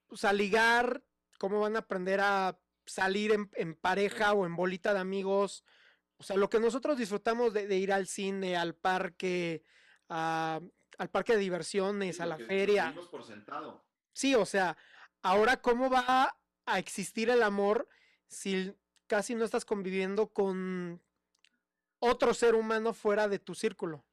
pues, 0.08 0.24
a 0.24 0.32
ligar, 0.32 1.04
cómo 1.38 1.60
van 1.60 1.76
a 1.76 1.80
aprender 1.80 2.22
a 2.22 2.58
salir 2.86 3.32
en, 3.32 3.50
en 3.56 3.76
pareja 3.76 4.34
o 4.34 4.46
en 4.46 4.56
bolita 4.56 4.94
de 4.94 5.00
amigos, 5.00 5.64
o 6.20 6.24
sea, 6.24 6.36
lo 6.36 6.50
que 6.50 6.60
nosotros 6.60 6.98
disfrutamos 6.98 7.54
de, 7.54 7.78
ir 7.78 7.94
al 7.94 8.06
cine, 8.06 8.58
al 8.58 8.76
parque, 8.76 9.64
al 10.10 11.10
parque 11.12 11.34
de 11.34 11.40
diversiones, 11.40 12.20
a 12.20 12.26
la 12.26 12.38
feria. 12.38 12.94
Por 13.10 13.24
sentado. 13.24 13.86
Sí, 14.12 14.36
o 14.36 14.46
sea, 14.46 14.78
ahora 15.22 15.62
cómo 15.62 15.90
va 15.90 16.38
a 16.66 16.80
existir 16.80 17.30
el 17.30 17.42
amor 17.42 17.88
si 18.28 18.76
casi 19.08 19.34
no 19.34 19.46
estás 19.46 19.64
conviviendo 19.64 20.28
con 20.28 21.02
otro 22.00 22.34
ser 22.34 22.54
humano 22.54 22.94
fuera 22.94 23.30
de 23.30 23.40
tu 23.40 23.56
círculo. 23.56 24.04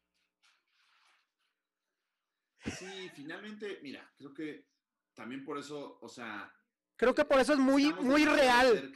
Sí, 2.66 3.10
finalmente, 3.14 3.80
mira, 3.82 4.08
creo 4.16 4.32
que 4.32 4.68
también 5.12 5.44
por 5.44 5.58
eso, 5.58 5.98
o 6.00 6.08
sea. 6.08 6.54
Creo 6.94 7.16
que 7.16 7.24
por 7.24 7.40
eso 7.40 7.52
es 7.52 7.58
muy, 7.58 7.92
muy 7.94 8.24
real 8.24 8.92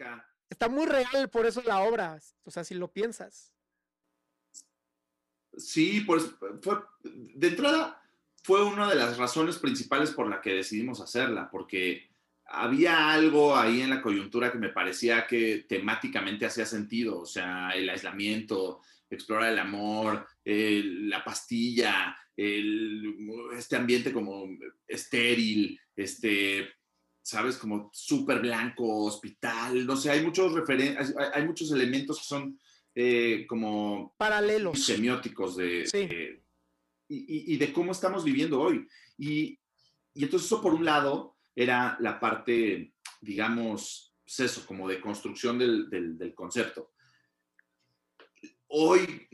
está 0.50 0.68
muy 0.68 0.84
real 0.84 1.30
por 1.30 1.46
eso 1.46 1.62
la 1.64 1.80
obra, 1.80 2.18
o 2.44 2.50
sea, 2.50 2.64
si 2.64 2.74
lo 2.74 2.92
piensas. 2.92 3.54
Sí, 5.56 6.02
pues 6.02 6.30
fue, 6.62 6.76
de 7.02 7.48
entrada 7.48 8.02
fue 8.42 8.64
una 8.64 8.88
de 8.88 8.96
las 8.96 9.16
razones 9.16 9.58
principales 9.58 10.10
por 10.10 10.28
la 10.28 10.40
que 10.40 10.54
decidimos 10.54 11.00
hacerla, 11.00 11.48
porque 11.50 12.10
había 12.46 13.12
algo 13.12 13.56
ahí 13.56 13.80
en 13.80 13.90
la 13.90 14.02
coyuntura 14.02 14.50
que 14.50 14.58
me 14.58 14.70
parecía 14.70 15.26
que 15.26 15.64
temáticamente 15.68 16.46
hacía 16.46 16.66
sentido, 16.66 17.20
o 17.20 17.26
sea, 17.26 17.70
el 17.70 17.88
aislamiento, 17.88 18.80
explorar 19.08 19.52
el 19.52 19.58
amor, 19.58 20.26
la 20.44 21.22
pastilla, 21.24 22.16
este 22.36 23.76
ambiente 23.76 24.12
como 24.12 24.48
estéril, 24.86 25.78
este, 25.94 26.70
¿sabes? 27.30 27.56
Como 27.56 27.90
súper 27.92 28.40
blanco, 28.40 29.04
hospital, 29.04 29.86
no 29.86 29.96
sé, 29.96 30.10
hay 30.10 30.20
muchos 30.20 30.52
hay, 31.32 31.46
muchos 31.46 31.70
elementos 31.70 32.18
que 32.18 32.24
son 32.24 32.58
eh, 32.92 33.46
como... 33.48 34.14
Paralelos. 34.18 34.84
Semióticos 34.84 35.56
de... 35.56 36.42
y, 37.08 37.56
de 37.56 37.72
cómo 37.72 37.92
estamos 37.92 38.24
viviendo 38.24 38.60
hoy. 38.60 38.84
Y, 39.16 39.56
entonces 40.14 40.46
eso 40.46 40.60
por 40.60 40.74
un 40.74 40.84
lado 40.84 41.36
era 41.54 41.96
la 42.00 42.18
parte, 42.18 42.94
digamos, 43.20 44.12
pues 44.24 44.40
eso, 44.40 44.66
como 44.66 44.88
de 44.88 45.00
construcción 45.00 45.56
del, 45.56 46.34
concepto. 46.34 46.90
Hoy, 48.66 49.28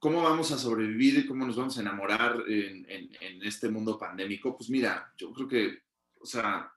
¿cómo 0.00 0.20
vamos 0.22 0.50
a 0.50 0.58
sobrevivir? 0.58 1.28
¿Cómo 1.28 1.46
nos 1.46 1.56
vamos 1.56 1.78
a 1.78 1.80
enamorar 1.80 2.42
en, 2.48 2.84
en 2.88 3.42
este 3.44 3.68
mundo 3.68 3.96
pandémico? 3.96 4.56
Pues 4.56 4.68
mira, 4.68 5.12
yo 5.16 5.32
creo 5.32 5.46
que, 5.46 5.78
o 6.18 6.26
sea, 6.26 6.72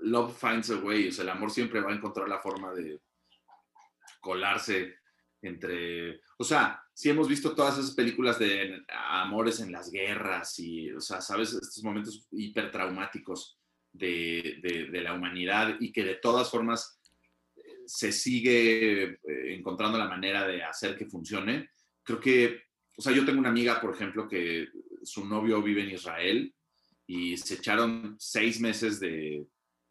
love 0.00 0.36
finds 0.36 0.70
a 0.70 0.76
way, 0.76 1.08
o 1.08 1.12
sea, 1.12 1.24
el 1.24 1.30
amor 1.30 1.50
siempre 1.50 1.80
va 1.80 1.90
a 1.90 1.94
encontrar 1.94 2.28
la 2.28 2.40
forma 2.40 2.72
de 2.72 3.00
colarse 4.20 4.96
entre, 5.42 6.20
o 6.38 6.44
sea, 6.44 6.80
si 6.94 7.10
hemos 7.10 7.28
visto 7.28 7.54
todas 7.54 7.78
esas 7.78 7.94
películas 7.94 8.38
de 8.38 8.82
amores 8.88 9.60
en 9.60 9.72
las 9.72 9.90
guerras 9.90 10.58
y, 10.58 10.90
o 10.92 11.00
sea, 11.00 11.20
sabes, 11.20 11.52
estos 11.52 11.82
momentos 11.82 12.28
hipertraumáticos 12.30 13.58
de, 13.92 14.60
de, 14.62 14.86
de 14.86 15.00
la 15.00 15.14
humanidad 15.14 15.76
y 15.80 15.92
que 15.92 16.04
de 16.04 16.14
todas 16.16 16.50
formas 16.50 17.00
eh, 17.56 17.60
se 17.86 18.12
sigue 18.12 19.02
eh, 19.02 19.18
encontrando 19.54 19.98
la 19.98 20.08
manera 20.08 20.46
de 20.46 20.62
hacer 20.62 20.96
que 20.96 21.06
funcione. 21.06 21.70
Creo 22.02 22.20
que, 22.20 22.62
o 22.96 23.02
sea, 23.02 23.12
yo 23.12 23.24
tengo 23.24 23.40
una 23.40 23.50
amiga, 23.50 23.80
por 23.80 23.94
ejemplo, 23.94 24.28
que 24.28 24.68
su 25.02 25.26
novio 25.26 25.62
vive 25.62 25.82
en 25.82 25.90
Israel 25.90 26.54
y 27.06 27.36
se 27.36 27.54
echaron 27.54 28.16
seis 28.18 28.60
meses 28.60 29.00
de 29.00 29.44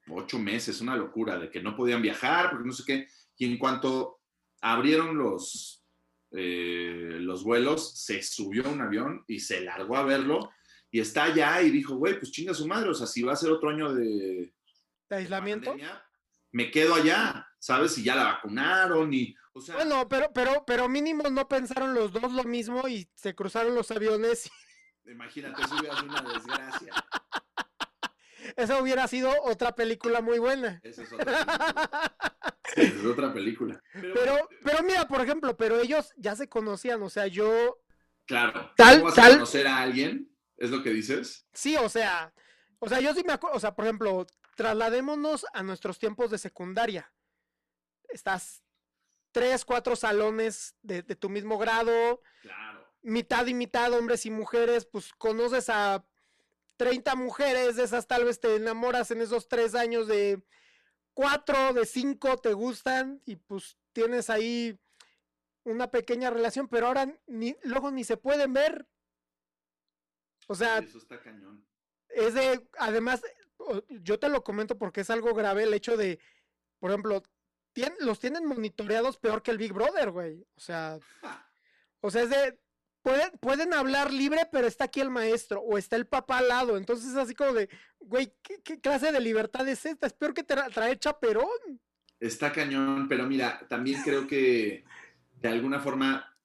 ocho 0.09 0.39
meses, 0.39 0.81
una 0.81 0.95
locura, 0.95 1.37
de 1.37 1.49
que 1.49 1.61
no 1.61 1.75
podían 1.75 2.01
viajar, 2.01 2.49
porque 2.49 2.67
no 2.67 2.73
sé 2.73 2.83
qué. 2.85 3.07
Y 3.37 3.45
en 3.51 3.57
cuanto 3.57 4.21
abrieron 4.61 5.17
los, 5.17 5.83
eh, 6.31 7.17
los 7.19 7.43
vuelos, 7.43 7.99
se 7.99 8.21
subió 8.21 8.65
a 8.65 8.69
un 8.69 8.81
avión 8.81 9.23
y 9.27 9.39
se 9.39 9.61
largó 9.61 9.97
a 9.97 10.03
verlo. 10.03 10.51
Y 10.89 10.99
está 10.99 11.25
allá 11.25 11.61
y 11.61 11.71
dijo, 11.71 11.95
güey, 11.95 12.19
pues 12.19 12.31
chinga 12.31 12.53
su 12.53 12.67
madre, 12.67 12.89
o 12.89 12.93
sea, 12.93 13.07
si 13.07 13.23
va 13.23 13.33
a 13.33 13.37
ser 13.37 13.51
otro 13.51 13.69
año 13.69 13.93
de, 13.93 14.53
¿De 15.09 15.15
aislamiento, 15.15 15.75
me 16.51 16.71
quedo 16.71 16.95
allá, 16.95 17.47
¿sabes? 17.59 17.93
Si 17.93 18.03
ya 18.03 18.15
la 18.15 18.23
vacunaron 18.23 19.13
y... 19.13 19.35
O 19.53 19.59
sea, 19.59 19.75
bueno, 19.75 20.07
pero, 20.07 20.31
pero, 20.33 20.63
pero 20.65 20.87
mínimo 20.87 21.29
no 21.29 21.47
pensaron 21.49 21.93
los 21.93 22.13
dos 22.13 22.31
lo 22.31 22.43
mismo 22.45 22.87
y 22.87 23.09
se 23.15 23.35
cruzaron 23.35 23.75
los 23.75 23.91
aviones. 23.91 24.49
Imagínate, 25.05 25.61
eso 25.61 25.75
hubiera 25.77 25.97
sido 25.97 26.09
una 26.09 26.21
desgracia. 26.21 26.93
Esa 28.55 28.81
hubiera 28.81 29.07
sido 29.07 29.31
otra 29.43 29.75
película 29.75 30.21
muy 30.21 30.39
buena. 30.39 30.79
Esa 30.83 31.03
es 31.03 31.13
otra 31.13 31.25
película. 31.25 32.51
es 32.75 33.05
otra 33.05 33.33
película. 33.33 33.83
Pero, 33.93 34.49
pero, 34.63 34.83
mira, 34.83 35.07
por 35.07 35.21
ejemplo, 35.21 35.57
pero 35.57 35.79
ellos 35.79 36.13
ya 36.17 36.35
se 36.35 36.49
conocían, 36.49 37.01
o 37.03 37.09
sea, 37.09 37.27
yo. 37.27 37.79
Claro. 38.25 38.71
Tal, 38.77 39.03
vas 39.03 39.17
a 39.17 39.29
conocer 39.29 39.67
a 39.67 39.77
alguien? 39.79 40.31
¿Es 40.57 40.69
lo 40.69 40.83
que 40.83 40.91
dices? 40.91 41.47
Sí, 41.53 41.75
o 41.75 41.89
sea, 41.89 42.33
o 42.79 42.87
sea, 42.87 42.99
yo 42.99 43.13
sí 43.13 43.23
me 43.25 43.33
acuerdo, 43.33 43.57
o 43.57 43.59
sea, 43.59 43.75
por 43.75 43.85
ejemplo, 43.85 44.25
trasladémonos 44.55 45.45
a 45.53 45.63
nuestros 45.63 45.97
tiempos 45.99 46.31
de 46.31 46.37
secundaria. 46.37 47.11
Estás 48.09 48.63
tres, 49.31 49.65
cuatro 49.65 49.95
salones 49.95 50.75
de, 50.81 51.03
tu 51.03 51.29
mismo 51.29 51.57
grado. 51.57 52.21
Claro. 52.41 52.87
mitad 53.01 53.47
y 53.47 53.53
mitad, 53.53 53.93
hombres 53.93 54.25
y 54.25 54.31
mujeres, 54.31 54.85
pues 54.85 55.13
conoces 55.13 55.69
a 55.69 56.05
30 56.81 57.13
mujeres, 57.13 57.75
de 57.75 57.83
esas 57.83 58.07
tal 58.07 58.25
vez 58.25 58.39
te 58.39 58.55
enamoras 58.55 59.11
en 59.11 59.21
esos 59.21 59.47
tres 59.47 59.75
años 59.75 60.07
de 60.07 60.41
cuatro, 61.13 61.73
de 61.73 61.85
cinco 61.85 62.37
te 62.37 62.53
gustan 62.53 63.21
y 63.23 63.35
pues 63.35 63.77
tienes 63.93 64.31
ahí 64.31 64.79
una 65.63 65.91
pequeña 65.91 66.31
relación, 66.31 66.67
pero 66.67 66.87
ahora 66.87 67.15
ni, 67.27 67.55
luego 67.61 67.91
ni 67.91 68.03
se 68.03 68.17
pueden 68.17 68.53
ver. 68.53 68.87
O 70.47 70.55
sea, 70.55 70.79
Eso 70.79 70.97
está 70.97 71.21
cañón. 71.21 71.63
es 72.09 72.33
de, 72.33 72.67
además, 72.79 73.21
yo 73.89 74.17
te 74.17 74.29
lo 74.29 74.43
comento 74.43 74.79
porque 74.79 75.01
es 75.01 75.11
algo 75.11 75.35
grave 75.35 75.65
el 75.65 75.75
hecho 75.75 75.97
de, 75.97 76.19
por 76.79 76.89
ejemplo, 76.89 77.21
los 77.99 78.19
tienen 78.19 78.47
monitoreados 78.47 79.19
peor 79.19 79.43
que 79.43 79.51
el 79.51 79.59
Big 79.59 79.71
Brother, 79.71 80.09
güey. 80.09 80.47
O 80.55 80.59
sea, 80.59 80.97
o 82.01 82.09
sea, 82.09 82.23
es 82.23 82.31
de, 82.31 82.59
pueden, 83.01 83.31
pueden 83.39 83.73
hablar 83.73 84.13
libre, 84.13 84.47
pero 84.51 84.67
está 84.67 84.85
aquí 84.85 85.01
el 85.01 85.09
maestro 85.09 85.61
o 85.61 85.77
está 85.77 85.95
el 85.95 86.07
papá 86.07 86.39
al 86.39 86.47
lado. 86.47 86.77
Entonces 86.77 87.11
es 87.11 87.15
así 87.15 87.35
como 87.35 87.53
de, 87.53 87.69
güey, 87.99 88.33
¿qué, 88.41 88.79
clase 88.79 89.11
de 89.11 89.19
libertad 89.19 89.67
es 89.67 89.85
esta? 89.85 90.07
Es 90.07 90.13
peor 90.13 90.33
que 90.33 90.43
te 90.43 90.55
traer 90.55 90.99
chaperón. 90.99 91.47
Está 92.19 92.51
cañón, 92.51 93.07
pero 93.07 93.25
mira, 93.25 93.65
también 93.67 94.01
creo 94.03 94.27
que 94.27 94.83
de 95.39 95.49
alguna 95.49 95.79
forma, 95.79 96.37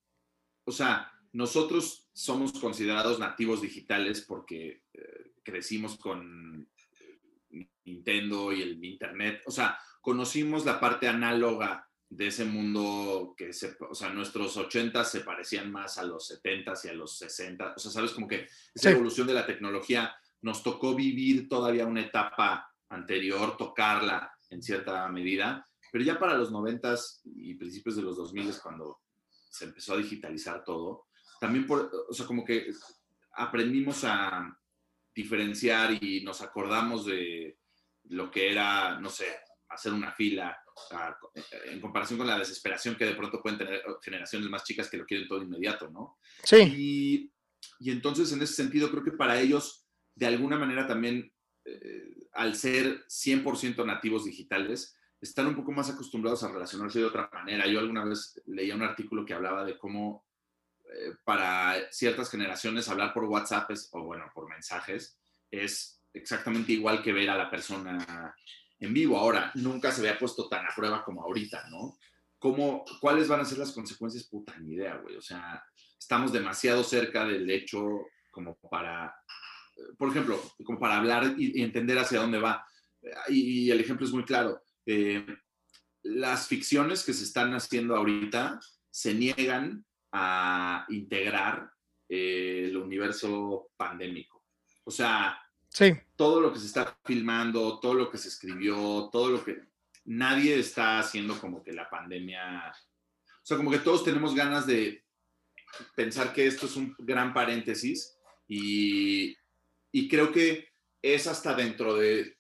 o 0.65 0.73
sea, 0.73 1.13
nosotros 1.33 2.09
somos 2.13 2.53
considerados 2.53 3.19
nativos 3.19 3.61
digitales 3.61 4.23
porque 4.23 4.85
eh, 4.95 5.33
crecimos 5.43 5.99
con 5.99 6.67
Nintendo 7.85 8.53
y 8.53 8.63
el 8.63 8.83
Internet. 8.83 9.43
O 9.47 9.51
sea, 9.51 9.79
conocimos 10.01 10.65
la 10.65 10.81
parte 10.81 11.09
análoga 11.09 11.86
de 12.09 12.29
ese 12.29 12.45
mundo 12.45 13.35
que 13.37 13.53
se, 13.53 13.77
o 13.89 13.95
sea, 13.95 14.11
nuestros 14.11 14.57
80 14.57 15.05
se 15.05 15.21
parecían 15.21 15.73
más 15.73 15.99
a 15.99 16.05
los 16.05 16.27
70 16.29 16.73
y 16.85 16.89
a 16.89 16.93
los 16.93 17.19
60. 17.19 17.75
O 17.77 17.79
sea, 17.79 17.91
sabes, 17.91 18.13
como 18.13 18.29
que 18.29 18.47
esa 18.75 18.91
evolución 18.91 19.27
de 19.27 19.35
la 19.35 19.47
tecnología 19.47 20.15
nos 20.43 20.63
tocó 20.63 20.95
vivir 20.95 21.49
todavía 21.49 21.87
una 21.87 22.03
etapa 22.03 22.73
anterior, 22.89 23.57
tocarla 23.57 24.33
en 24.51 24.63
cierta 24.63 25.09
medida, 25.09 25.67
pero 25.91 26.05
ya 26.05 26.19
para 26.19 26.37
los 26.37 26.53
90 26.53 26.95
y 27.37 27.55
principios 27.55 27.97
de 27.97 28.03
los 28.03 28.17
2000 28.17 28.49
es 28.49 28.61
cuando 28.61 29.01
se 29.51 29.65
empezó 29.65 29.95
a 29.95 29.99
digitalizar 29.99 30.63
todo. 30.63 31.07
También 31.41 31.67
por, 31.67 31.91
o 32.09 32.13
sea, 32.13 32.27
como 32.27 32.45
que 32.45 32.71
aprendimos 33.33 34.05
a 34.05 34.57
diferenciar 35.15 35.93
y 36.03 36.23
nos 36.23 36.43
acordamos 36.43 37.07
de 37.07 37.59
lo 38.05 38.31
que 38.31 38.53
era, 38.53 39.01
no 39.01 39.09
sé, 39.09 39.27
hacer 39.69 39.93
una 39.93 40.13
fila, 40.13 40.57
en 41.67 41.81
comparación 41.81 42.19
con 42.19 42.27
la 42.27 42.39
desesperación 42.39 42.97
que 42.97 43.07
de 43.07 43.15
pronto 43.15 43.43
pueden 43.43 43.59
tener 43.59 43.83
generaciones 44.03 44.49
más 44.49 44.65
chicas 44.65 44.91
que 44.91 44.97
lo 44.97 45.07
quieren 45.07 45.29
todo 45.29 45.43
inmediato, 45.43 45.89
¿no? 45.91 46.19
Sí. 46.43 47.31
Y, 47.81 47.91
entonces, 47.91 48.33
en 48.33 48.43
ese 48.43 48.55
sentido, 48.55 48.91
creo 48.91 49.05
que 49.05 49.13
para 49.13 49.41
ellos, 49.41 49.87
de 50.15 50.27
alguna 50.27 50.59
manera 50.59 50.87
también, 50.87 51.33
eh, 51.65 52.29
al 52.33 52.55
ser 52.55 53.05
100% 53.07 53.85
nativos 53.85 54.25
digitales, 54.25 54.97
están 55.21 55.47
un 55.47 55.57
poco 55.57 55.73
más 55.73 55.91
acostumbrados 55.91 56.43
a 56.43 56.53
relacionarse 56.53 56.99
de 56.99 57.07
otra 57.07 57.29
manera. 57.33 57.67
Yo 57.67 57.79
alguna 57.79 58.05
vez 58.05 58.41
leía 58.47 58.75
un 58.75 58.83
artículo 58.83 59.25
que 59.25 59.35
hablaba 59.35 59.65
de 59.65 59.79
cómo 59.79 60.27
eh, 60.85 61.15
para 61.25 61.91
ciertas 61.91 62.31
generaciones 62.31 62.89
hablar 62.89 63.13
por 63.13 63.25
WhatsApp 63.25 63.71
o 63.93 64.05
bueno, 64.05 64.31
por 64.35 64.49
mensajes 64.49 65.19
es 65.51 66.01
exactamente 66.13 66.73
igual 66.73 67.03
que 67.03 67.13
ver 67.13 67.31
a 67.31 67.37
la 67.37 67.51
persona 67.51 68.35
en 68.79 68.95
vivo. 68.95 69.19
Ahora, 69.19 69.51
nunca 69.55 69.91
se 69.91 70.01
había 70.01 70.19
puesto 70.19 70.49
tan 70.49 70.65
a 70.65 70.75
prueba 70.75 71.05
como 71.05 71.23
ahorita, 71.23 71.69
¿no? 71.71 71.99
¿Cómo, 72.39 72.85
¿Cuáles 73.01 73.29
van 73.29 73.41
a 73.41 73.45
ser 73.45 73.59
las 73.59 73.73
consecuencias? 73.73 74.25
Puta, 74.25 74.57
ni 74.59 74.75
idea, 74.75 74.97
güey. 74.97 75.17
O 75.17 75.23
sea, 75.23 75.65
estamos 75.99 76.33
demasiado 76.33 76.85
cerca 76.85 77.25
del 77.25 77.49
hecho 77.51 78.07
como 78.31 78.57
para, 78.57 79.15
por 79.99 80.11
ejemplo, 80.11 80.41
como 80.65 80.79
para 80.79 80.99
hablar 80.99 81.35
y, 81.39 81.63
entender 81.63 81.99
hacia 81.99 82.21
dónde 82.21 82.39
va. 82.39 82.67
Y, 83.29 83.71
el 83.71 83.81
ejemplo 83.81 84.07
es 84.07 84.13
muy 84.13 84.25
claro. 84.25 84.63
Eh, 84.85 85.27
las 86.03 86.47
ficciones 86.47 87.05
que 87.05 87.15
se 87.15 87.25
están 87.25 87.55
haciendo 87.55 87.97
ahorita 87.97 88.61
se 88.91 89.15
niegan 89.15 89.85
a 90.13 90.87
integrar 90.89 91.71
eh, 92.09 92.67
el 92.67 92.77
universo 92.77 93.71
pandémico. 93.77 94.45
O 94.85 94.91
sea, 94.91 95.39
todo 96.17 96.41
lo 96.41 96.53
que 96.53 96.59
se 96.59 96.67
está 96.67 96.99
filmando, 97.05 97.79
todo 97.81 97.95
lo 97.95 98.11
que 98.11 98.19
se 98.19 98.29
escribió, 98.29 99.09
todo 99.13 99.31
lo 99.31 99.45
que... 99.45 99.61
Nadie 100.05 100.59
está 100.59 101.01
haciendo 101.01 101.39
como 101.41 101.63
que 101.63 101.73
la 101.73 101.91
pandemia... 101.91 102.73
O 102.73 103.47
sea, 103.47 103.57
como 103.57 103.71
que 103.71 103.79
todos 103.79 104.05
tenemos 104.05 104.35
ganas 104.35 104.67
de 104.67 105.05
pensar 105.95 106.33
que 106.33 106.47
esto 106.47 106.67
es 106.67 106.77
un 106.77 106.95
gran 106.99 107.35
paréntesis 107.35 108.17
y, 108.49 109.37
y 109.93 110.09
creo 110.09 110.33
que 110.33 110.69
es 111.03 111.27
hasta 111.27 111.55
dentro 111.55 111.95
de 111.95 112.37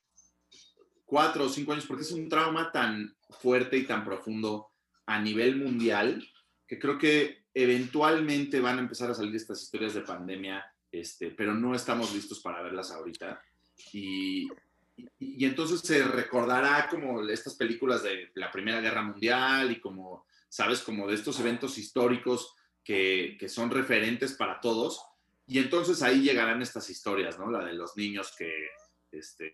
cuatro 1.05 1.45
o 1.45 1.49
cinco 1.49 1.73
años, 1.73 1.87
porque 1.87 2.03
es 2.03 2.13
un 2.13 2.29
trauma 2.29 2.71
tan 2.73 3.17
fuerte 3.41 3.77
y 3.77 3.85
tan 3.85 4.05
profundo 4.05 4.69
a 5.07 5.21
nivel 5.21 5.57
mundial, 5.57 6.27
que 6.67 6.79
creo 6.79 6.99
que 6.99 7.45
eventualmente 7.55 8.61
van 8.61 8.79
a 8.79 8.83
empezar 8.83 9.11
a 9.11 9.15
salir 9.15 9.35
estas 9.35 9.63
historias 9.63 9.95
de 9.95 10.03
pandemia 10.03 10.65
este, 11.01 11.31
pero 11.31 11.55
no 11.55 11.75
estamos 11.75 12.15
listos 12.15 12.41
para 12.41 12.63
verlas 12.63 12.91
ahorita. 12.91 13.43
Y, 13.93 14.49
y, 15.19 15.45
entonces 15.45 15.81
se 15.81 16.03
recordará 16.03 16.89
como 16.89 17.23
estas 17.29 17.55
películas 17.55 18.03
de 18.03 18.31
la 18.35 18.51
Primera 18.51 18.81
Guerra 18.81 19.03
Mundial 19.03 19.71
y 19.71 19.81
como, 19.81 20.27
¿sabes? 20.49 20.81
Como 20.81 21.07
de 21.07 21.15
estos 21.15 21.39
eventos 21.41 21.79
históricos 21.79 22.55
que, 22.83 23.37
que 23.39 23.49
son 23.49 23.71
referentes 23.71 24.33
para 24.35 24.61
todos. 24.61 25.05
Y 25.47 25.59
entonces 25.59 26.03
ahí 26.03 26.23
llegarán 26.23 26.63
estas 26.63 26.89
historias, 26.91 27.39
¿no? 27.39 27.51
La 27.51 27.65
de 27.65 27.75
los 27.75 27.97
niños 27.97 28.35
que... 28.37 28.53
Este, 29.13 29.53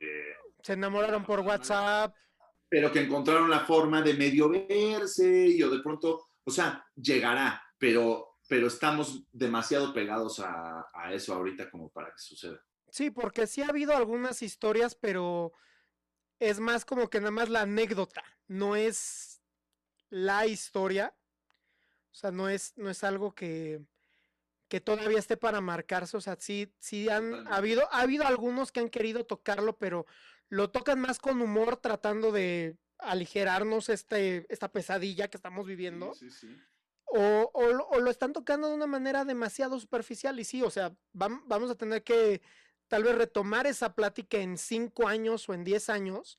se 0.62 0.72
enamoraron 0.72 1.24
por 1.24 1.40
WhatsApp. 1.40 2.14
Pero 2.68 2.90
que 2.90 3.00
encontraron 3.00 3.50
la 3.50 3.60
forma 3.60 4.00
de 4.00 4.14
medio 4.14 4.48
verse 4.48 5.46
y 5.48 5.62
o 5.62 5.70
de 5.70 5.80
pronto, 5.80 6.28
o 6.42 6.50
sea, 6.50 6.84
llegará, 6.96 7.62
pero 7.78 8.31
pero 8.52 8.66
estamos 8.66 9.24
demasiado 9.32 9.94
pegados 9.94 10.38
a, 10.38 10.84
eso 11.10 11.32
ahorita 11.32 11.70
como 11.70 11.88
para 11.88 12.12
que 12.12 12.18
suceda. 12.18 12.62
Sí, 12.90 13.10
porque 13.10 13.46
sí 13.46 13.62
ha 13.62 13.68
habido 13.68 13.96
algunas 13.96 14.42
historias, 14.42 14.94
pero 14.94 15.54
es 16.38 16.60
más 16.60 16.84
como 16.84 17.08
que 17.08 17.18
nada 17.18 17.30
más 17.30 17.48
la 17.48 17.62
anécdota, 17.62 18.22
no 18.48 18.76
es 18.76 19.40
la 20.10 20.46
historia. 20.46 21.14
O 22.10 22.14
sea, 22.14 22.30
no 22.30 22.50
es, 22.50 22.74
no 22.76 22.90
es 22.90 23.02
algo 23.04 23.34
que, 23.34 23.80
que 24.68 24.82
todavía 24.82 25.18
esté 25.18 25.38
para 25.38 25.62
marcarse. 25.62 26.18
O 26.18 26.20
sea, 26.20 26.36
sí, 26.38 26.74
sí 26.78 27.08
han 27.08 27.48
habido, 27.50 27.90
ha 27.90 28.02
habido 28.02 28.26
algunos 28.26 28.70
que 28.70 28.80
han 28.80 28.90
querido 28.90 29.24
tocarlo, 29.24 29.78
pero 29.78 30.04
lo 30.50 30.68
tocan 30.68 31.00
más 31.00 31.18
con 31.18 31.40
humor, 31.40 31.78
tratando 31.78 32.30
de 32.32 32.76
aligerarnos 32.98 33.88
este, 33.88 34.44
esta 34.52 34.70
pesadilla 34.70 35.28
que 35.28 35.38
estamos 35.38 35.66
viviendo. 35.66 36.12
Sí, 36.12 36.30
sí, 36.30 36.54
o, 37.14 38.00
lo 38.00 38.10
están 38.10 38.32
tocando 38.32 38.68
de 38.68 38.74
una 38.74 38.86
manera 38.86 39.24
demasiado 39.24 39.78
superficial. 39.78 40.38
Y 40.40 40.44
sí, 40.44 40.62
o 40.62 40.70
sea, 40.70 40.94
vamos 41.12 41.70
a 41.70 41.74
tener 41.74 42.02
que 42.02 42.40
tal 42.88 43.04
vez 43.04 43.14
retomar 43.14 43.66
esa 43.66 43.94
plática 43.94 44.38
en 44.38 44.56
cinco 44.56 45.06
años 45.06 45.48
o 45.48 45.54
en 45.54 45.64
diez 45.64 45.90
años, 45.90 46.38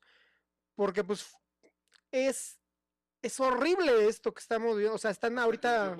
porque 0.74 1.04
pues 1.04 1.36
es, 2.10 2.58
es 3.22 3.40
horrible 3.40 4.08
esto 4.08 4.32
que 4.34 4.40
estamos 4.40 4.76
viendo. 4.76 4.94
O 4.94 4.98
sea, 4.98 5.10
están 5.10 5.38
ahorita... 5.38 5.96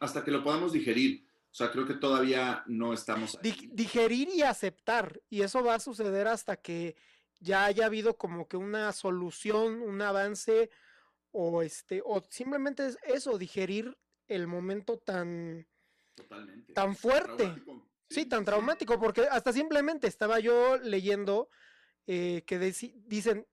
hasta 0.00 0.24
que 0.24 0.30
lo 0.30 0.42
podamos 0.42 0.72
digerir. 0.72 1.26
O 1.52 1.54
sea, 1.54 1.70
creo 1.70 1.86
que 1.86 1.94
todavía 1.94 2.62
no 2.66 2.92
estamos... 2.92 3.38
Digerir 3.42 4.28
y 4.28 4.42
aceptar. 4.42 5.20
Y 5.28 5.42
eso 5.42 5.64
va 5.64 5.74
a 5.74 5.80
suceder 5.80 6.28
hasta 6.28 6.56
que 6.56 6.96
ya 7.40 7.64
haya 7.64 7.86
habido 7.86 8.16
como 8.16 8.46
que 8.46 8.56
una 8.56 8.92
solución, 8.92 9.82
un 9.82 10.00
avance 10.02 10.70
o 11.32 11.62
este 11.62 12.02
o 12.04 12.22
simplemente 12.28 12.86
es 12.86 12.98
eso 13.04 13.38
digerir 13.38 13.96
el 14.28 14.46
momento 14.46 14.98
tan 14.98 15.66
tan 16.74 16.96
fuerte. 16.96 17.54
sí, 18.08 18.26
tan 18.26 18.44
traumático 18.44 18.98
porque 19.00 19.22
hasta 19.22 19.52
simplemente 19.52 20.06
estaba 20.06 20.40
yo 20.40 20.76
leyendo 20.78 21.48
eh, 22.06 22.42
que 22.46 22.58
dicen 22.58 23.46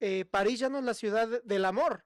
eh, 0.00 0.24
París 0.24 0.58
ya 0.58 0.68
no 0.68 0.78
es 0.78 0.84
la 0.84 0.94
ciudad 0.94 1.42
del 1.44 1.64
amor 1.64 2.04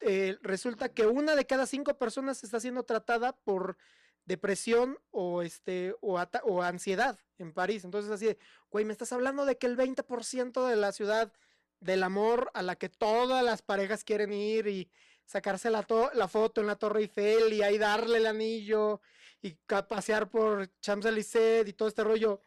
eh, 0.00 0.38
resulta 0.40 0.92
que 0.92 1.06
una 1.06 1.36
de 1.36 1.46
cada 1.46 1.66
cinco 1.66 1.98
personas 1.98 2.42
está 2.42 2.58
siendo 2.58 2.84
tratada 2.84 3.32
por 3.32 3.76
depresión 4.24 4.98
o 5.10 5.42
este 5.42 5.94
o, 6.00 6.18
o 6.44 6.62
ansiedad 6.62 7.18
en 7.38 7.52
París. 7.52 7.84
Entonces 7.84 8.10
así 8.10 8.36
güey 8.70 8.84
me 8.84 8.92
estás 8.92 9.12
hablando 9.12 9.44
de 9.44 9.58
que 9.58 9.66
el 9.66 9.76
20% 9.76 10.66
de 10.66 10.76
la 10.76 10.92
ciudad 10.92 11.32
del 11.80 12.02
amor 12.02 12.50
a 12.54 12.62
la 12.62 12.76
que 12.76 12.88
todas 12.88 13.42
las 13.44 13.62
parejas 13.62 14.04
quieren 14.04 14.32
ir 14.32 14.66
y 14.66 14.90
sacarse 15.24 15.70
la, 15.70 15.86
la 16.14 16.28
foto 16.28 16.60
en 16.60 16.66
la 16.66 16.76
Torre 16.76 17.00
Eiffel 17.00 17.52
y 17.52 17.62
ahí 17.62 17.78
darle 17.78 18.18
el 18.18 18.26
anillo 18.26 19.00
y 19.42 19.52
pasear 19.88 20.28
por 20.28 20.68
Champs-Élysées 20.80 21.68
y 21.68 21.72
todo 21.72 21.88
este 21.88 22.04
rollo, 22.04 22.42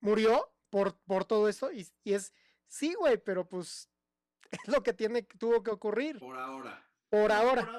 murió 0.00 0.50
por, 0.70 0.96
por 1.00 1.24
todo 1.24 1.48
eso 1.48 1.70
y, 1.72 1.86
es, 2.04 2.32
sí, 2.66 2.94
güey, 2.94 3.18
pero 3.18 3.46
pues 3.46 3.90
es 4.50 4.68
lo 4.68 4.82
que 4.82 4.92
tiene, 4.92 5.22
tuvo 5.22 5.62
que 5.62 5.70
ocurrir. 5.70 6.18
Por 6.18 6.38
ahora. 6.38 6.84
Por 7.10 7.30
ahora. 7.30 7.70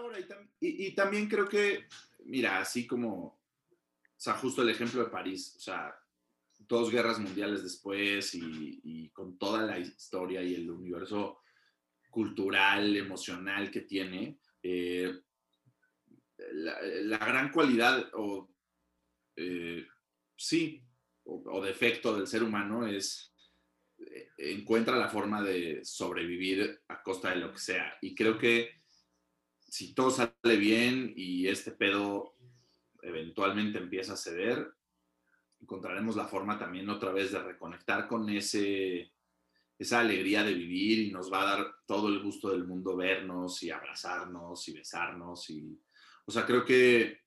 Y, 0.62 0.94
también 0.96 1.28
creo 1.28 1.48
que 1.48 1.88
mira, 2.26 2.60
así 2.60 2.88
como, 2.88 3.26
o 3.26 3.40
sea, 4.16 4.34
justo 4.36 4.62
el 4.62 4.70
ejemplo 4.70 5.04
de 5.04 5.10
París, 5.10 5.56
o 5.58 5.60
sea, 5.60 5.94
dos 6.68 6.92
guerras 6.92 7.20
mundiales 7.20 7.64
después 7.64 8.34
y, 8.34 9.10
con 9.10 9.38
toda 9.38 9.66
la 9.66 9.80
historia 9.80 10.42
y 10.42 10.56
el 10.56 10.70
universo 10.70 11.40
cultural, 12.10 12.96
emocional 12.96 13.72
que 13.72 13.82
tiene, 13.82 14.40
eh, 14.64 15.22
la, 16.52 17.18
gran 17.18 17.52
cualidad 17.52 18.10
o 18.14 18.50
eh, 19.36 19.86
sí, 20.36 20.84
o, 21.24 21.64
defecto 21.64 22.16
del 22.16 22.28
ser 22.28 22.44
humano 22.44 22.86
es 22.86 23.34
eh, 23.98 24.30
encuentra 24.38 24.98
la 24.98 25.10
forma 25.10 25.42
de 25.42 25.84
sobrevivir 25.84 26.82
a 26.88 27.02
costa 27.02 27.30
de 27.30 27.38
lo 27.38 27.52
que 27.52 27.60
sea. 27.60 27.98
Y 28.02 28.16
creo 28.16 28.38
que 28.38 28.82
si 29.60 29.94
todo 29.94 30.12
sale 30.12 30.58
bien 30.58 31.14
y 31.16 31.48
este 31.48 31.72
pedo 31.72 32.36
eventualmente 33.02 33.78
empieza 33.78 34.14
a 34.14 34.18
ceder, 34.18 34.74
encontraremos 35.66 36.16
la 36.16 36.28
forma 36.28 36.60
también 36.60 36.88
otra 36.90 37.12
vez 37.12 37.32
de 37.32 37.42
reconectar 37.42 38.08
con 38.08 38.30
ese, 38.30 39.12
esa 39.80 40.00
alegría 40.00 40.44
de 40.44 40.54
vivir 40.54 41.00
y 41.00 41.12
nos 41.12 41.34
va 41.34 41.42
a 41.42 41.58
dar 41.58 41.76
todo 41.88 42.08
el 42.08 42.22
gusto 42.22 42.52
del 42.52 42.68
mundo 42.68 42.96
vernos 42.96 43.64
y 43.64 43.72
abrazarnos 43.72 44.68
y 44.68 44.74
besarnos. 44.74 45.50
Y, 45.50 45.82
o 46.26 46.32
sea, 46.32 46.46
creo 46.46 46.64
que 46.64 47.22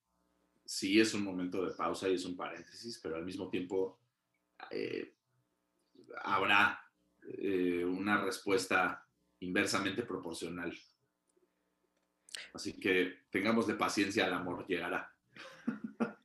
sí 0.65 1.01
es 1.01 1.15
un 1.15 1.25
momento 1.25 1.67
de 1.67 1.75
pausa 1.75 2.09
y 2.09 2.15
es 2.15 2.25
un 2.25 2.37
paréntesis, 2.37 3.01
pero 3.03 3.17
al 3.17 3.25
mismo 3.25 3.51
tiempo 3.51 4.01
eh, 4.71 5.17
habrá 6.23 6.81
eh, 7.23 7.85
una 7.85 8.23
respuesta 8.23 9.05
inversamente 9.41 10.05
proporcional. 10.05 10.73
Así 12.55 12.79
que 12.79 13.25
tengamos 13.31 13.67
de 13.67 13.75
paciencia, 13.75 14.29
el 14.29 14.33
amor 14.33 14.65
llegará. 14.69 15.13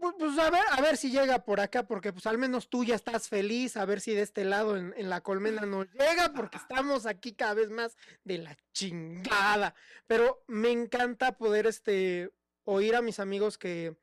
Pues, 0.00 0.14
pues, 0.18 0.38
a 0.38 0.50
ver, 0.50 0.62
a 0.70 0.80
ver 0.80 0.96
si 0.96 1.10
llega 1.10 1.44
por 1.44 1.60
acá, 1.60 1.86
porque 1.86 2.12
pues 2.12 2.26
al 2.26 2.38
menos 2.38 2.68
tú 2.68 2.84
ya 2.84 2.94
estás 2.94 3.28
feliz, 3.28 3.76
a 3.76 3.84
ver 3.84 4.00
si 4.00 4.14
de 4.14 4.22
este 4.22 4.44
lado 4.44 4.76
en, 4.76 4.94
en, 4.96 5.10
la 5.10 5.20
colmena 5.20 5.66
no 5.66 5.84
llega, 5.84 6.32
porque 6.34 6.56
estamos 6.56 7.06
aquí 7.06 7.34
cada 7.34 7.54
vez 7.54 7.70
más 7.70 7.96
de 8.24 8.38
la 8.38 8.56
chingada. 8.72 9.74
Pero 10.06 10.42
me 10.46 10.70
encanta 10.70 11.36
poder 11.36 11.66
este 11.66 12.32
oír 12.64 12.96
a 12.96 13.02
mis 13.02 13.20
amigos 13.20 13.58
que 13.58 13.96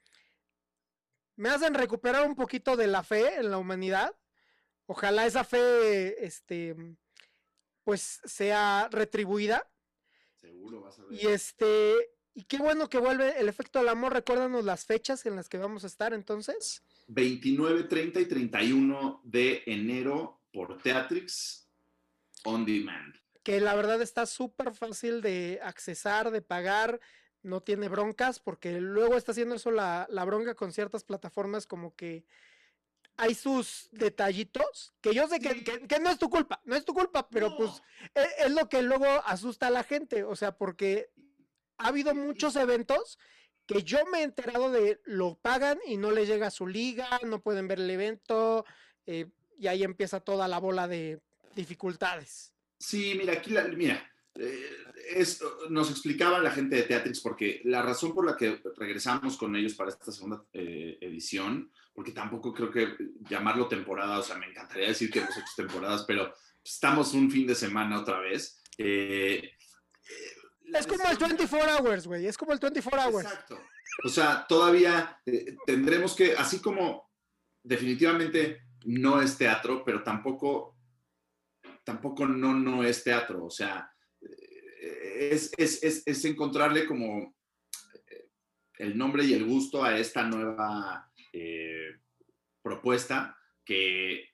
me 1.36 1.50
hacen 1.50 1.74
recuperar 1.74 2.28
un 2.28 2.36
poquito 2.36 2.76
de 2.76 2.88
la 2.88 3.04
fe 3.04 3.36
en 3.36 3.52
la 3.52 3.58
humanidad. 3.58 4.16
Ojalá 4.86 5.26
esa 5.26 5.44
fe, 5.44 6.26
este, 6.26 6.76
pues 7.84 8.22
sea 8.26 8.88
retribuida. 8.92 9.70
Seguro 10.36 10.82
vas 10.82 11.00
a 11.00 11.06
ver. 11.06 11.14
Y 11.14 11.28
este, 11.28 12.17
y 12.38 12.44
qué 12.44 12.60
bueno 12.60 12.88
que 12.88 13.00
vuelve 13.00 13.40
el 13.40 13.50
efecto 13.50 13.80
del 13.80 13.90
amor. 13.90 14.14
Recuérdanos 14.14 14.64
las 14.64 14.86
fechas 14.86 15.26
en 15.26 15.36
las 15.36 15.50
que 15.50 15.58
vamos 15.58 15.84
a 15.84 15.88
estar 15.88 16.14
entonces. 16.14 16.84
29, 17.08 17.86
30 17.86 18.20
y 18.20 18.26
31 18.28 19.22
de 19.24 19.64
enero 19.66 20.40
por 20.54 20.80
Teatrix 20.80 21.68
On 22.44 22.64
Demand. 22.64 23.16
Que 23.42 23.60
la 23.60 23.74
verdad 23.74 24.04
está 24.04 24.28
súper 24.28 24.76
fácil 24.76 25.22
de 25.22 25.60
accesar, 25.64 26.30
de 26.30 26.44
pagar 26.44 27.00
no 27.42 27.62
tiene 27.62 27.90
broncas, 27.90 28.40
porque 28.40 28.80
luego 28.82 29.18
está 29.18 29.32
haciendo 29.32 29.56
eso 29.56 29.72
la, 29.72 30.06
bronca 30.24 30.54
con 30.54 30.72
ciertas 30.72 31.04
plataformas 31.04 31.66
como 31.66 31.96
que 31.96 32.24
hay 33.16 33.34
sus 33.34 33.90
detallitos, 33.94 34.94
que 35.02 35.16
yo 35.16 35.28
sé 35.28 35.40
que, 35.40 35.64
que, 35.64 36.00
no 36.00 36.12
es 36.12 36.20
tu 36.20 36.30
culpa, 36.30 36.62
no 36.66 36.76
es 36.76 36.86
tu 36.86 36.94
culpa, 36.94 37.28
pero 37.30 37.58
pues 37.58 37.82
e, 38.14 38.46
es, 38.46 38.52
lo 38.52 38.70
que 38.70 38.84
luego 38.84 39.08
asusta 39.26 39.68
a 39.68 39.72
la 39.72 39.84
gente, 39.84 40.24
o 40.24 40.36
sea, 40.36 40.56
porque 40.56 41.10
ha 41.78 41.88
habido 41.88 42.14
muchos 42.16 42.56
eventos 42.56 43.18
que 43.68 43.84
yo 43.84 44.06
me 44.12 44.20
he 44.20 44.24
enterado 44.24 44.72
de 44.72 45.02
lo 45.06 45.36
pagan 45.36 45.78
y 45.86 45.98
no 45.98 46.12
les 46.12 46.28
llega 46.28 46.48
a 46.48 46.52
su 46.52 46.66
liga, 46.66 47.20
no 47.26 47.42
pueden 47.42 47.68
ver 47.68 47.80
el 47.80 47.90
evento, 47.90 48.66
eh, 49.06 49.30
y 49.60 49.68
ahí 49.68 49.84
empieza 49.84 50.22
toda 50.22 50.48
la 50.48 50.60
bola 50.60 50.88
de 50.88 51.20
dificultades. 51.54 52.54
Sí, 52.80 53.16
mira, 53.18 53.34
aquí 53.34 53.52
la, 53.52 53.64
mira, 53.64 54.10
eh, 54.36 55.26
nos 55.70 55.92
explicaba 55.92 56.40
la 56.40 56.52
gente 56.52 56.78
de 56.78 56.84
Teatrix 56.84 57.20
porque 57.20 57.62
la 57.66 57.82
razón 57.82 58.14
por 58.14 58.26
la 58.26 58.38
que 58.38 58.62
regresamos 58.78 59.36
con 59.36 59.56
ellos 59.56 59.74
para 59.74 59.90
esta 59.90 60.12
segunda 60.12 60.44
eh, 60.54 60.98
edición, 61.02 61.72
porque 61.94 62.12
tampoco 62.12 62.54
creo 62.54 62.72
que 62.72 62.96
llamarlo 63.30 63.68
temporada, 63.68 64.20
o 64.20 64.24
sea, 64.24 64.38
me 64.38 64.46
encantaría 64.46 64.88
decir 64.88 65.10
que 65.12 65.20
hemos 65.20 65.36
hecho 65.36 65.52
temporadas, 65.58 66.06
pero 66.08 66.34
estamos 66.64 67.14
un 67.14 67.30
fin 67.30 67.46
de 67.48 67.56
semana 67.56 68.00
otra 68.00 68.20
vez. 68.20 68.62
Es 70.74 70.88
como 70.88 71.10
el 71.10 71.18
24 71.18 71.78
hours, 71.78 72.08
güey, 72.08 72.26
es 72.28 72.38
como 72.38 72.54
el 72.54 72.60
24 72.60 73.02
hours. 73.02 73.26
Exacto. 73.26 73.60
O 74.04 74.10
sea, 74.10 74.46
todavía 74.48 75.20
tendremos 75.66 76.16
que, 76.16 76.34
así 76.34 76.60
como 76.60 77.10
definitivamente 77.64 78.62
no 78.86 79.22
es 79.22 79.38
teatro, 79.38 79.84
pero 79.84 80.04
tampoco, 80.04 80.78
tampoco 81.84 82.26
no, 82.28 82.54
no 82.54 82.84
es 82.84 83.04
teatro. 83.04 83.46
O 83.46 83.50
sea, 83.50 83.90
es, 85.18 85.52
es, 85.58 86.04
es, 86.06 86.26
encontrarle 86.26 86.86
como 86.86 87.36
eh, 88.08 88.30
el 88.80 88.98
nombre 88.98 89.24
y 89.26 89.34
el 89.34 89.46
gusto 89.46 89.84
a 89.84 89.98
esta 89.98 90.24
nueva 90.24 91.12
eh, 91.34 92.00
propuesta 92.62 93.38
que 93.66 94.14
eh, 94.20 94.30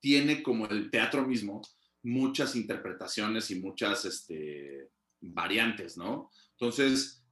tiene 0.00 0.42
como 0.42 0.66
el 0.66 0.90
teatro 0.90 1.26
mismo 1.26 1.62
muchas 2.02 2.54
interpretaciones 2.54 3.50
y 3.50 3.60
muchas 3.60 4.04
este, 4.04 4.90
variantes, 5.32 5.96
¿no? 5.96 6.30
Entonces, 6.52 7.24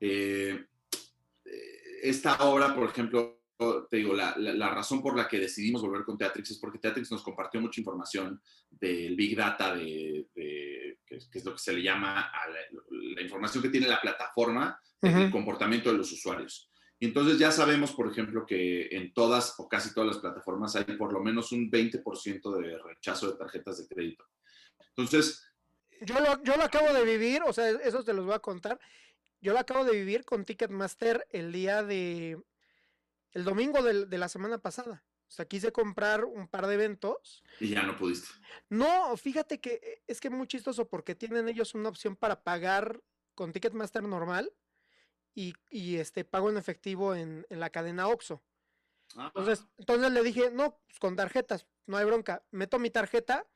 esta 2.03 2.45
obra, 2.45 2.75
por 2.75 2.89
ejemplo, 2.89 3.43
te 3.89 3.99
digo, 3.99 4.15
la, 4.15 4.35
la, 4.37 4.71
razón 4.71 5.03
por 5.03 5.17
la 5.17 5.29
que 5.29 5.39
decidimos 5.39 5.83
volver 5.83 6.05
con 6.05 6.19
Teatrix 6.19 6.53
es 6.53 6.59
porque 6.59 6.79
Teatrix 6.79 7.11
nos 7.11 7.23
compartió 7.23 7.61
mucha 7.61 7.81
información 7.81 8.41
del 8.71 9.15
Big 9.15 9.37
Data, 9.37 9.75
de, 9.75 10.27
que, 10.35 10.99
es 11.17 11.45
lo 11.45 11.53
que 11.53 11.59
se 11.59 11.73
le 11.73 11.83
llama 11.83 12.21
a 12.21 12.49
la, 12.49 13.23
información 13.23 13.63
que 13.63 13.69
tiene 13.69 13.87
la 13.87 14.01
plataforma 14.01 14.79
del 15.01 15.31
comportamiento 15.31 15.91
de 15.91 15.99
los 15.99 16.11
usuarios. 16.13 16.71
Y 16.99 17.07
entonces 17.07 17.39
ya 17.39 17.51
sabemos, 17.51 17.93
por 17.93 18.11
ejemplo, 18.11 18.47
que 18.47 18.89
en 18.91 19.13
todas 19.13 19.55
o 19.59 19.69
casi 19.69 19.93
todas 19.93 20.09
las 20.09 20.19
plataformas 20.19 20.77
hay 20.77 20.85
por 20.97 21.13
lo 21.13 21.21
menos 21.21 21.51
un 21.53 21.71
20% 21.71 22.61
de 22.61 22.79
rechazo 22.79 23.31
de 23.31 23.39
tarjetas 23.39 23.79
de 23.79 23.95
crédito. 23.95 24.25
Entonces... 24.89 25.49
Yo 26.05 26.21
lo, 26.21 26.43
yo 26.43 26.57
lo 26.57 26.65
acabo 26.65 26.93
de 26.93 27.05
vivir, 27.05 27.43
o 27.47 27.53
sea, 27.53 27.69
eso 27.71 28.05
te 28.05 28.13
los 28.13 28.25
voy 28.25 28.35
a 28.35 28.41
contar. 28.41 28.79
Yo 29.41 29.53
lo 29.53 29.59
acabo 29.59 29.85
de 29.85 29.93
vivir 29.93 30.25
con 30.25 30.45
Ticketmaster 30.45 31.27
el 31.31 31.53
día 31.53 31.83
de, 31.83 32.41
el 33.33 33.45
domingo 33.45 33.83
de, 33.83 34.19
la 34.19 34.29
semana 34.29 34.59
pasada. 34.59 35.05
O 35.27 35.35
sea, 35.35 35.47
quise 35.47 35.73
comprar 35.73 36.25
un 36.25 36.47
par 36.47 36.67
de 36.67 36.75
eventos. 36.75 37.43
Y 37.59 37.71
ya 37.71 37.83
no 37.83 37.97
pudiste. 37.97 38.29
No, 38.69 39.17
fíjate 39.17 39.61
que 39.61 39.81
eh, 39.83 40.03
es 40.07 40.21
que 40.21 40.29
es 40.29 40.35
muy 40.35 40.47
chistoso 40.47 40.89
porque 40.89 41.15
tienen 41.15 41.49
ellos 41.49 41.75
una 41.75 41.89
opción 41.89 42.17
para 42.17 42.43
pagar 42.43 43.03
con 43.35 43.53
Ticketmaster 43.53 44.03
normal 44.03 44.53
y, 45.35 45.55
este 45.97 46.25
pago 46.25 46.51
en 46.51 46.59
efectivo 46.59 47.15
en, 47.15 47.47
la 47.49 47.71
cadena 47.71 48.09
OXO. 48.09 48.43
Ah. 49.17 49.33
Entonces, 49.35 49.67
entonces 49.79 50.13
le 50.13 50.23
dije, 50.23 50.51
no, 50.51 50.79
pues 50.87 50.99
con 50.99 51.17
tarjetas, 51.17 51.67
no 51.87 51.97
hay 51.97 52.05
bronca. 52.05 52.45
Meto 52.51 52.79
mi 52.79 52.91
tarjeta, 52.91 53.47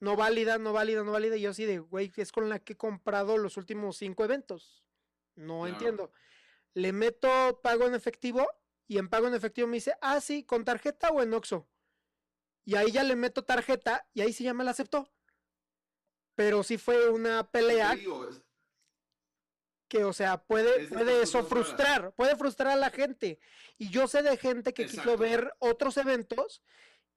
no 0.00 0.16
válida, 0.16 0.58
no 0.58 0.72
válida, 0.72 1.02
no 1.02 1.12
válida. 1.12 1.36
Y 1.36 1.42
yo 1.42 1.50
así 1.50 1.64
de, 1.64 1.78
güey, 1.78 2.12
es 2.16 2.32
con 2.32 2.48
la 2.48 2.58
que 2.58 2.74
he 2.74 2.76
comprado 2.76 3.38
los 3.38 3.56
últimos 3.56 3.96
cinco 3.96 4.24
eventos. 4.24 4.84
No 5.36 5.66
entiendo. 5.66 6.12
Le 6.74 6.92
meto 6.92 7.60
pago 7.62 7.86
en 7.86 7.94
efectivo 7.94 8.46
y 8.86 8.98
en 8.98 9.08
pago 9.08 9.28
en 9.28 9.34
efectivo 9.34 9.66
me 9.66 9.76
dice, 9.76 9.94
ah, 10.00 10.20
sí, 10.20 10.44
con 10.44 10.64
tarjeta 10.64 11.08
o 11.10 11.22
en 11.22 11.32
Oxxo. 11.32 11.68
Y 12.64 12.76
ahí 12.76 12.90
ya 12.90 13.04
le 13.04 13.16
meto 13.16 13.44
tarjeta 13.44 14.06
y 14.12 14.20
ahí 14.20 14.32
sí 14.32 14.44
ya 14.44 14.54
me 14.54 14.64
la 14.64 14.70
aceptó. 14.72 15.10
Pero 16.34 16.62
sí 16.62 16.78
fue 16.78 17.08
una 17.10 17.50
pelea. 17.50 17.96
Que, 19.88 20.04
o 20.04 20.12
sea, 20.12 20.42
puede, 20.42 20.88
puede 20.88 21.22
eso 21.22 21.44
frustrar, 21.44 22.12
puede 22.14 22.36
frustrar 22.36 22.72
a 22.72 22.76
la 22.76 22.90
gente. 22.90 23.38
Y 23.78 23.90
yo 23.90 24.08
sé 24.08 24.22
de 24.22 24.36
gente 24.36 24.74
que 24.74 24.86
quiso 24.86 25.16
ver 25.16 25.54
otros 25.58 25.96
eventos 25.98 26.62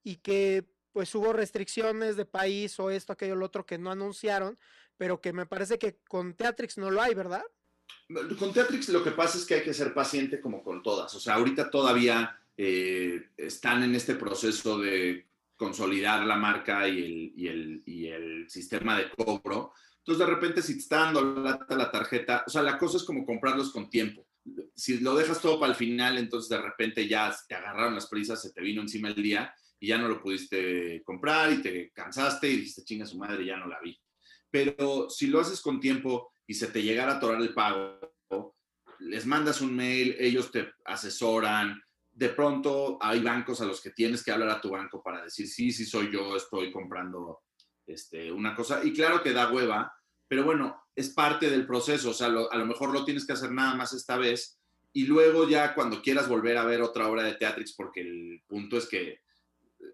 y 0.03 0.17
que 0.17 0.65
pues 0.97 1.13
hubo 1.13 1.31
restricciones 1.31 2.15
de 2.15 2.25
país 2.25 2.79
o 2.79 2.89
esto, 2.89 3.13
aquello, 3.13 3.35
lo 3.35 3.45
otro 3.45 3.67
que 3.67 3.77
no 3.77 3.91
anunciaron, 3.91 4.57
pero 4.97 5.21
que 5.21 5.31
me 5.31 5.45
parece 5.45 5.77
que 5.77 5.99
con 6.07 6.33
Teatrix 6.33 6.79
no 6.79 6.89
lo 6.89 6.99
hay, 7.03 7.13
¿verdad? 7.13 7.43
Con 8.39 8.51
Teatrix 8.51 8.89
lo 8.89 9.03
que 9.03 9.11
pasa 9.11 9.37
es 9.37 9.45
que 9.45 9.53
hay 9.53 9.61
que 9.61 9.75
ser 9.75 9.93
paciente 9.93 10.41
como 10.41 10.63
con 10.63 10.81
todas. 10.81 11.13
O 11.13 11.19
sea, 11.19 11.35
ahorita 11.35 11.69
todavía 11.69 12.41
eh, 12.57 13.27
están 13.37 13.83
en 13.83 13.93
este 13.93 14.15
proceso 14.15 14.79
de 14.79 15.27
consolidar 15.55 16.25
la 16.25 16.35
marca 16.35 16.87
y 16.89 17.45
el, 17.47 17.83
y 17.85 18.07
el, 18.07 18.49
sistema 18.49 18.97
de 18.97 19.11
cobro. 19.11 19.73
Entonces, 19.99 20.25
de 20.25 20.33
repente, 20.33 20.63
si 20.63 20.73
te 20.73 20.79
está 20.79 20.97
dando 21.01 21.21
la 21.21 21.91
tarjeta, 21.91 22.43
o 22.47 22.49
sea, 22.49 22.63
la 22.63 22.79
cosa 22.79 22.97
es 22.97 23.03
como 23.03 23.23
comprarlos 23.23 23.71
con 23.71 23.87
tiempo. 23.91 24.25
Si 24.73 24.99
lo 24.99 25.13
dejas 25.13 25.39
todo 25.43 25.59
para 25.59 25.73
el 25.73 25.77
final, 25.77 26.17
entonces 26.17 26.49
de 26.49 26.59
repente 26.59 27.07
ya 27.07 27.31
te 27.47 27.53
agarraron 27.53 27.93
las 27.93 28.07
prisas, 28.07 28.41
se 28.41 28.51
te 28.51 28.61
vino 28.61 28.81
encima 28.81 29.09
el 29.09 29.21
día 29.21 29.53
y 29.79 29.87
ya 29.87 29.97
no 29.97 30.07
lo 30.07 30.21
pudiste 30.21 31.03
comprar 31.03 31.51
y 31.51 31.61
te 31.61 31.91
cansaste 31.91 32.49
y 32.49 32.57
dijiste, 32.57 32.83
chinga 32.83 33.05
su 33.05 33.17
madre, 33.17 33.45
ya 33.45 33.57
no 33.57 33.67
la 33.67 33.79
vi. 33.79 33.99
Pero 34.49 35.09
si 35.09 35.27
lo 35.27 35.39
haces 35.39 35.61
con 35.61 35.79
tiempo 35.79 36.31
y 36.45 36.53
se 36.53 36.67
te 36.67 36.81
llegara 36.81 37.13
a 37.13 37.17
atorar 37.17 37.41
el 37.41 37.53
pago, 37.53 37.99
les 38.99 39.25
mandas 39.25 39.61
un 39.61 39.75
mail, 39.75 40.15
ellos 40.19 40.51
te 40.51 40.71
asesoran. 40.85 41.81
De 42.11 42.29
pronto 42.29 42.97
hay 43.01 43.21
bancos 43.21 43.61
a 43.61 43.65
los 43.65 43.81
que 43.81 43.91
tienes 43.91 44.23
que 44.23 44.31
hablar 44.31 44.49
a 44.49 44.61
tu 44.61 44.69
banco 44.71 45.03
para 45.03 45.23
decir, 45.23 45.47
sí, 45.47 45.71
sí 45.71 45.85
soy 45.85 46.11
yo, 46.11 46.35
estoy 46.35 46.71
comprando 46.71 47.41
este, 47.85 48.31
una 48.31 48.55
cosa. 48.55 48.83
Y 48.83 48.93
claro 48.93 49.21
que 49.21 49.33
da 49.33 49.51
hueva, 49.51 49.93
pero 50.27 50.43
bueno, 50.43 50.87
es 50.95 51.09
parte 51.09 51.49
del 51.49 51.67
proceso. 51.67 52.09
O 52.09 52.13
sea, 52.13 52.27
a 52.27 52.57
lo 52.57 52.65
mejor 52.65 52.91
lo 52.91 53.05
tienes 53.05 53.25
que 53.25 53.33
hacer 53.33 53.51
nada 53.51 53.75
más 53.75 53.93
esta 53.93 54.17
vez. 54.17 54.59
Y 54.93 55.05
luego 55.05 55.47
ya 55.47 55.75
cuando 55.75 56.01
quieras 56.01 56.27
volver 56.27 56.57
a 56.57 56.65
ver 56.65 56.81
otra 56.81 57.07
obra 57.07 57.23
de 57.23 57.35
Teatrix, 57.35 57.73
porque 57.75 58.01
el 58.01 58.41
punto 58.47 58.77
es 58.77 58.87
que 58.87 59.19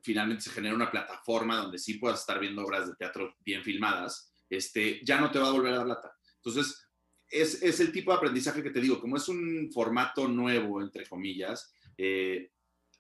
finalmente 0.01 0.43
se 0.43 0.51
genera 0.51 0.75
una 0.75 0.91
plataforma 0.91 1.57
donde 1.57 1.77
sí 1.77 1.95
puedas 1.95 2.21
estar 2.21 2.39
viendo 2.39 2.63
obras 2.63 2.87
de 2.87 2.95
teatro 2.95 3.35
bien 3.39 3.63
filmadas, 3.63 4.33
este, 4.49 4.99
ya 5.03 5.19
no 5.19 5.31
te 5.31 5.39
va 5.39 5.47
a 5.47 5.51
volver 5.51 5.73
a 5.73 5.77
dar 5.77 5.87
lata. 5.87 6.15
Entonces, 6.35 6.87
es, 7.27 7.61
es, 7.63 7.79
el 7.79 7.91
tipo 7.91 8.11
de 8.11 8.17
aprendizaje 8.17 8.61
que 8.61 8.69
te 8.69 8.81
digo, 8.81 8.99
como 8.99 9.17
es 9.17 9.27
un 9.27 9.71
formato 9.73 10.27
nuevo, 10.27 10.81
entre 10.81 11.07
comillas, 11.07 11.73
eh, 11.97 12.51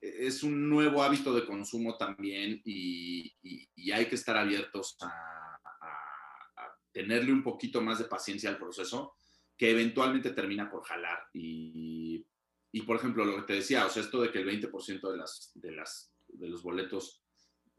es 0.01 0.43
un 0.43 0.69
nuevo 0.69 1.03
hábito 1.03 1.33
de 1.33 1.45
consumo 1.45 1.97
también 1.97 2.61
y, 2.65 3.33
y, 3.41 3.91
hay 3.91 4.07
que 4.07 4.15
estar 4.15 4.35
abiertos 4.35 4.97
a, 5.01 5.07
a, 5.07 6.77
tenerle 6.91 7.31
un 7.31 7.43
poquito 7.43 7.81
más 7.81 7.99
de 7.99 8.05
paciencia 8.05 8.49
al 8.49 8.57
proceso, 8.57 9.15
que 9.57 9.71
eventualmente 9.71 10.31
termina 10.31 10.69
por 10.69 10.83
jalar. 10.83 11.19
Y, 11.33 12.25
y 12.71 12.81
por 12.81 12.97
ejemplo, 12.97 13.23
lo 13.23 13.37
que 13.37 13.43
te 13.43 13.53
decía, 13.53 13.85
o 13.85 13.89
sea, 13.89 14.03
esto 14.03 14.21
de 14.21 14.31
que 14.31 14.39
el 14.39 14.47
20% 14.47 15.11
de, 15.11 15.17
las, 15.17 15.51
de, 15.53 15.71
las, 15.71 16.12
de 16.33 16.49
los 16.49 16.63
boletos 16.63 17.23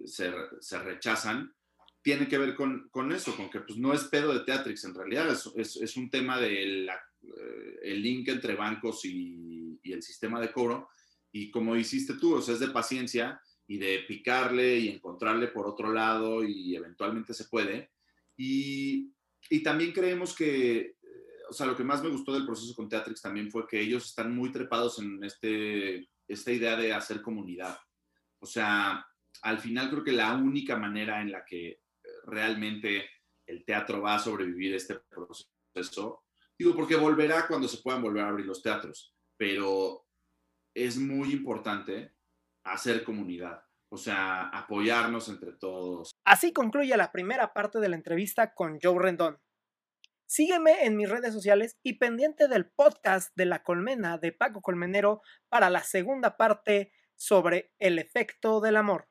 se, 0.05 0.33
se 0.61 0.79
rechazan, 0.79 1.55
tiene 2.03 2.29
que 2.29 2.39
ver 2.39 2.55
con, 2.55 2.89
con, 2.91 3.13
eso, 3.13 3.35
con 3.35 3.51
que 3.51 3.61
pues, 3.61 3.79
no 3.79 3.93
es 3.95 4.05
pedo 4.05 4.35
de 4.35 4.45
Teatrix, 4.45 4.85
en 4.85 4.95
realidad 4.95 5.31
es, 5.31 5.51
es, 5.57 5.77
es 5.77 5.97
un 5.97 6.11
tema 6.11 6.39
del 6.39 6.89
eh, 7.23 7.79
el 7.83 8.03
link 8.03 8.29
entre 8.29 8.55
bancos 8.55 9.05
y, 9.05 9.79
y, 9.83 9.93
el 9.93 10.03
sistema 10.03 10.41
de 10.41 10.53
cobro. 10.53 10.89
Y 11.33 11.51
como 11.51 11.77
hiciste 11.77 12.15
tú, 12.15 12.37
o 12.37 12.43
sea, 12.43 12.55
es 12.55 12.61
de 12.61 12.69
paciencia 12.69 13.41
y 13.67 13.79
de 13.79 14.05
picarle 14.07 14.79
y 14.79 14.89
encontrarle 14.89 15.49
por 15.49 15.67
otro 15.67 15.93
lado 15.93 16.45
y 16.45 16.77
eventualmente 16.77 17.35
se 17.35 17.47
puede. 17.47 17.91
Y, 18.37 19.13
y 19.51 19.63
también 19.63 19.93
creemos 19.93 20.35
que, 20.35 20.77
eh, 20.77 20.97
o 21.49 21.53
sea, 21.53 21.67
lo 21.67 21.77
que 21.77 21.85
más 21.85 22.03
me 22.03 22.11
gustó 22.11 22.33
del 22.33 22.47
proceso 22.47 22.75
con 22.75 22.89
Teatrix 22.89 23.23
también 23.23 23.51
fue 23.51 23.67
que 23.67 23.81
ellos 23.81 24.07
están 24.07 24.35
muy 24.35 24.53
trepados 24.53 24.99
en 24.99 25.23
este, 25.25 26.09
esta 26.29 26.53
idea 26.53 26.77
de 26.77 26.93
hacer 26.93 27.23
comunidad. 27.23 27.79
O 28.45 28.47
sea, 28.47 29.07
al 29.41 29.59
final 29.59 29.89
creo 29.89 30.05
que 30.05 30.13
la 30.13 30.35
única 30.35 30.77
manera 30.77 31.23
en 31.23 31.33
la 31.33 31.47
que 31.47 31.81
realmente 32.27 33.09
el 33.47 33.65
teatro 33.65 34.03
va 34.03 34.17
a 34.17 34.19
sobrevivir 34.19 34.75
este 34.75 34.97
proceso. 35.09 36.25
Digo, 36.59 36.77
porque 36.77 36.97
volverá 36.97 37.47
cuando 37.47 37.69
se 37.69 37.79
puedan 37.79 38.03
volver 38.03 38.23
a 38.23 38.29
abrir 38.29 38.45
los 38.45 38.63
teatros, 38.63 39.15
pero 39.39 40.07
es 40.75 40.99
muy 40.99 41.33
importante 41.33 42.13
hacer 42.67 43.03
comunidad, 43.03 43.65
o 43.89 43.97
sea, 43.97 44.51
apoyarnos 44.51 45.31
entre 45.31 45.53
todos. 45.53 46.11
Así 46.27 46.53
concluye 46.53 46.95
la 46.99 47.13
primera 47.13 47.55
parte 47.55 47.81
de 47.81 47.89
la 47.89 47.97
entrevista 47.97 48.53
con 48.53 48.79
Joe 48.79 48.99
Rendón. 49.03 49.41
Sígueme 50.27 50.85
en 50.85 50.99
mis 50.99 51.09
redes 51.09 51.33
sociales 51.33 51.79
y 51.83 51.95
pendiente 51.95 52.47
del 52.47 52.67
podcast 52.67 53.35
de 53.37 53.47
La 53.47 53.63
Colmena 53.63 54.19
de 54.19 54.33
Paco 54.33 54.61
Colmenero 54.61 55.23
para 55.49 55.71
la 55.71 55.81
segunda 55.81 56.37
parte 56.37 56.93
sobre 57.17 57.73
el 57.79 57.99
efecto 57.99 58.61
del 58.61 58.77
amor. 58.77 59.09